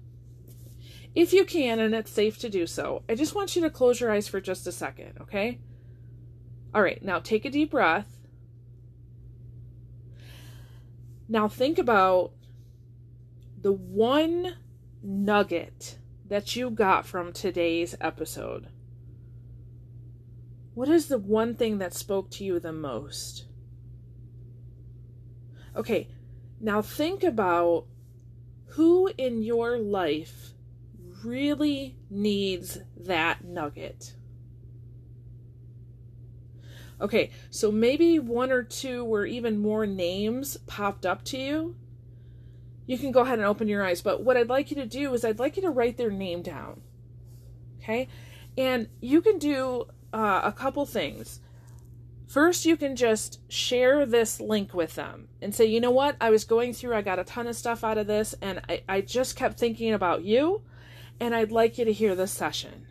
if 1.14 1.34
you 1.34 1.46
can, 1.46 1.80
and 1.80 1.94
it's 1.94 2.12
safe 2.12 2.38
to 2.40 2.50
do 2.50 2.66
so, 2.66 3.04
I 3.10 3.16
just 3.16 3.36
want 3.36 3.56
you 3.56 3.62
to 3.64 3.70
close 3.70 4.00
your 4.00 4.12
eyes 4.12 4.28
for 4.28 4.40
just 4.40 4.68
a 4.68 4.72
second, 4.72 5.18
okay? 5.22 5.60
All 6.74 6.82
right, 6.82 7.04
now 7.04 7.20
take 7.20 7.46
a 7.46 7.50
deep 7.50 7.72
breath. 7.72 8.18
Now 11.28 11.48
think 11.48 11.78
about 11.78 12.32
the 13.62 13.74
one 13.74 14.56
nugget 15.04 15.98
that 16.32 16.56
you 16.56 16.70
got 16.70 17.06
from 17.06 17.34
today's 17.34 17.94
episode. 18.00 18.68
What 20.74 20.88
is 20.88 21.10
the 21.10 21.18
one 21.18 21.56
thing 21.56 21.80
that 21.80 21.94
spoke 21.94 22.32
to 22.32 22.46
you 22.46 22.58
the 22.58 22.72
most? 22.72 23.48
Okay, 25.76 26.08
now 26.62 26.82
think 26.82 27.22
about 27.22 27.86
who 28.68 29.12
in 29.18 29.44
your 29.44 29.78
life 29.78 30.54
really 31.22 31.98
needs 32.10 32.80
that 32.96 33.44
nugget. 33.44 34.14
Okay, 37.02 37.32
so 37.50 37.74
maybe 37.74 38.20
one 38.20 38.54
or 38.54 38.64
two 38.64 39.04
or 39.04 39.26
even 39.26 39.58
more 39.58 39.86
names 39.86 40.56
popped 40.66 41.06
up 41.06 41.26
to 41.26 41.38
you. 41.38 41.76
You 42.92 42.98
can 42.98 43.14
go 43.14 43.22
ahead 43.22 43.40
and 43.40 43.48
open 43.48 43.70
your 43.70 43.86
eyes, 43.86 44.02
but 44.02 44.22
what 44.22 44.36
I'd 44.36 44.50
like 44.50 44.70
you 44.70 44.76
to 44.76 44.86
do 44.86 45.14
is 45.14 45.24
I'd 45.24 45.40
like 45.40 45.56
you 45.56 45.62
to 45.62 45.70
write 45.70 45.96
their 45.96 46.12
name 46.12 46.42
down. 46.42 46.82
Okay? 47.80 48.10
And 48.58 48.90
you 49.00 49.22
can 49.22 49.40
do 49.40 49.86
uh, 50.12 50.42
a 50.44 50.52
couple 50.52 50.86
things. 50.86 51.40
First, 52.28 52.66
you 52.66 52.76
can 52.76 52.98
just 52.98 53.40
share 53.50 54.06
this 54.06 54.42
link 54.42 54.74
with 54.74 54.96
them 54.96 55.30
and 55.42 55.56
say, 55.56 55.68
you 55.68 55.80
know 55.80 55.90
what, 55.90 56.18
I 56.20 56.32
was 56.32 56.44
going 56.44 56.74
through, 56.74 56.94
I 56.94 57.02
got 57.02 57.18
a 57.18 57.24
ton 57.24 57.48
of 57.48 57.56
stuff 57.56 57.86
out 57.86 57.98
of 57.98 58.08
this, 58.08 58.36
and 58.42 58.60
I, 58.68 58.84
I 58.90 59.00
just 59.00 59.38
kept 59.38 59.58
thinking 59.58 59.94
about 59.94 60.26
you, 60.26 60.62
and 61.18 61.34
I'd 61.34 61.54
like 61.54 61.78
you 61.78 61.86
to 61.86 61.94
hear 61.94 62.14
this 62.14 62.34
session. 62.34 62.88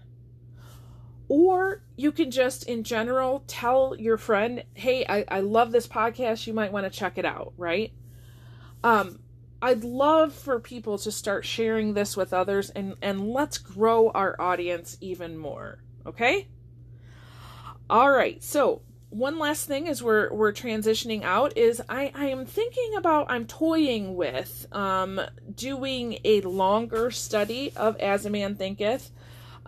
Or 1.28 1.82
you 1.96 2.10
can 2.10 2.30
just, 2.30 2.64
in 2.64 2.84
general, 2.84 3.44
tell 3.46 3.94
your 3.98 4.16
friend, 4.16 4.64
hey, 4.72 5.04
I, 5.06 5.26
I 5.28 5.40
love 5.40 5.72
this 5.72 5.86
podcast, 5.86 6.46
you 6.46 6.54
might 6.54 6.72
want 6.72 6.90
to 6.90 6.98
check 6.98 7.18
it 7.18 7.26
out, 7.26 7.52
right? 7.58 7.92
Um, 8.82 9.18
I'd 9.62 9.84
love 9.84 10.32
for 10.32 10.58
people 10.58 10.96
to 10.98 11.12
start 11.12 11.44
sharing 11.44 11.94
this 11.94 12.16
with 12.16 12.32
others 12.32 12.70
and, 12.70 12.94
and 13.02 13.28
let's 13.28 13.58
grow 13.58 14.10
our 14.10 14.40
audience 14.40 14.96
even 15.00 15.36
more. 15.36 15.82
Okay? 16.06 16.48
All 17.90 18.10
right. 18.10 18.42
So 18.42 18.82
one 19.10 19.38
last 19.38 19.66
thing 19.66 19.88
as 19.88 20.02
we're 20.02 20.32
we're 20.32 20.52
transitioning 20.52 21.24
out 21.24 21.56
is 21.56 21.82
I, 21.88 22.12
I 22.14 22.26
am 22.26 22.46
thinking 22.46 22.94
about 22.96 23.26
I'm 23.28 23.44
toying 23.44 24.14
with 24.14 24.66
um, 24.72 25.20
doing 25.52 26.18
a 26.24 26.40
longer 26.42 27.10
study 27.10 27.72
of 27.76 27.96
As 27.96 28.24
a 28.24 28.30
Man 28.30 28.54
Thinketh. 28.54 29.10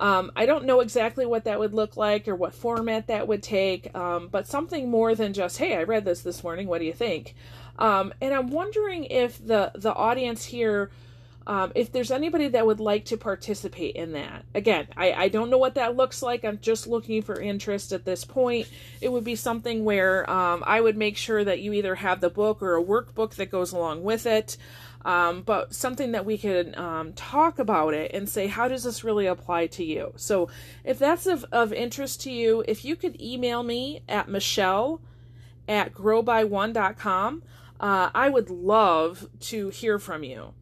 Um, 0.02 0.32
I 0.34 0.46
don't 0.46 0.64
know 0.64 0.80
exactly 0.80 1.24
what 1.26 1.44
that 1.44 1.60
would 1.60 1.72
look 1.72 1.96
like 1.96 2.26
or 2.26 2.34
what 2.34 2.56
format 2.56 3.06
that 3.06 3.28
would 3.28 3.40
take, 3.40 3.94
um, 3.94 4.26
but 4.32 4.48
something 4.48 4.90
more 4.90 5.14
than 5.14 5.32
just 5.32 5.58
hey 5.58 5.76
I 5.76 5.84
read 5.84 6.04
this 6.04 6.22
this 6.22 6.42
morning. 6.42 6.66
What 6.66 6.80
do 6.80 6.86
you 6.86 6.92
think? 6.92 7.36
Um, 7.78 8.12
and 8.20 8.34
I'm 8.34 8.50
wondering 8.50 9.04
if 9.04 9.38
the 9.46 9.70
the 9.76 9.94
audience 9.94 10.44
here 10.44 10.90
um, 11.46 11.72
if 11.74 11.90
there's 11.90 12.10
anybody 12.10 12.48
that 12.48 12.66
would 12.66 12.80
like 12.80 13.06
to 13.06 13.16
participate 13.16 13.96
in 13.96 14.12
that, 14.12 14.44
again, 14.54 14.86
I, 14.96 15.12
I 15.12 15.28
don't 15.28 15.50
know 15.50 15.58
what 15.58 15.74
that 15.74 15.96
looks 15.96 16.22
like. 16.22 16.44
I'm 16.44 16.58
just 16.60 16.86
looking 16.86 17.22
for 17.22 17.40
interest 17.40 17.92
at 17.92 18.04
this 18.04 18.24
point. 18.24 18.68
It 19.00 19.10
would 19.10 19.24
be 19.24 19.34
something 19.34 19.84
where 19.84 20.28
um, 20.30 20.62
I 20.66 20.80
would 20.80 20.96
make 20.96 21.16
sure 21.16 21.42
that 21.42 21.60
you 21.60 21.72
either 21.72 21.96
have 21.96 22.20
the 22.20 22.30
book 22.30 22.62
or 22.62 22.76
a 22.76 22.82
workbook 22.82 23.34
that 23.34 23.50
goes 23.50 23.72
along 23.72 24.04
with 24.04 24.26
it, 24.26 24.56
um, 25.04 25.42
but 25.42 25.74
something 25.74 26.12
that 26.12 26.24
we 26.24 26.38
could 26.38 26.76
um, 26.76 27.12
talk 27.12 27.58
about 27.58 27.94
it 27.94 28.12
and 28.12 28.28
say, 28.28 28.46
how 28.46 28.68
does 28.68 28.84
this 28.84 29.04
really 29.04 29.26
apply 29.26 29.66
to 29.68 29.84
you? 29.84 30.12
So 30.16 30.48
if 30.84 30.98
that's 30.98 31.26
of, 31.26 31.44
of 31.52 31.72
interest 31.72 32.20
to 32.22 32.30
you, 32.30 32.64
if 32.68 32.84
you 32.84 32.96
could 32.96 33.20
email 33.20 33.62
me 33.62 34.02
at 34.08 34.28
Michelle 34.28 35.00
at 35.68 35.92
growby1.com, 35.92 37.42
uh, 37.80 38.10
I 38.14 38.28
would 38.28 38.50
love 38.50 39.28
to 39.40 39.70
hear 39.70 39.98
from 39.98 40.22
you. 40.22 40.54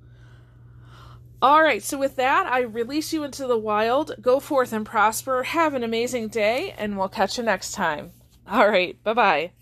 All 1.43 1.63
right, 1.63 1.83
so 1.83 1.97
with 1.97 2.17
that, 2.17 2.47
I 2.47 2.61
release 2.61 3.15
you 3.15 3.25
into 3.25 3.47
the 3.47 3.57
wild. 3.57 4.13
Go 4.21 4.41
forth 4.41 4.75
and 4.75 4.85
prosper. 4.85 5.43
Have 5.43 5.73
an 5.73 5.83
amazing 5.83 6.29
day, 6.29 6.75
and 6.77 6.99
we'll 6.99 7.09
catch 7.09 7.39
you 7.39 7.45
next 7.45 7.73
time. 7.73 8.13
All 8.47 8.69
right, 8.69 9.03
bye 9.03 9.15
bye. 9.15 9.53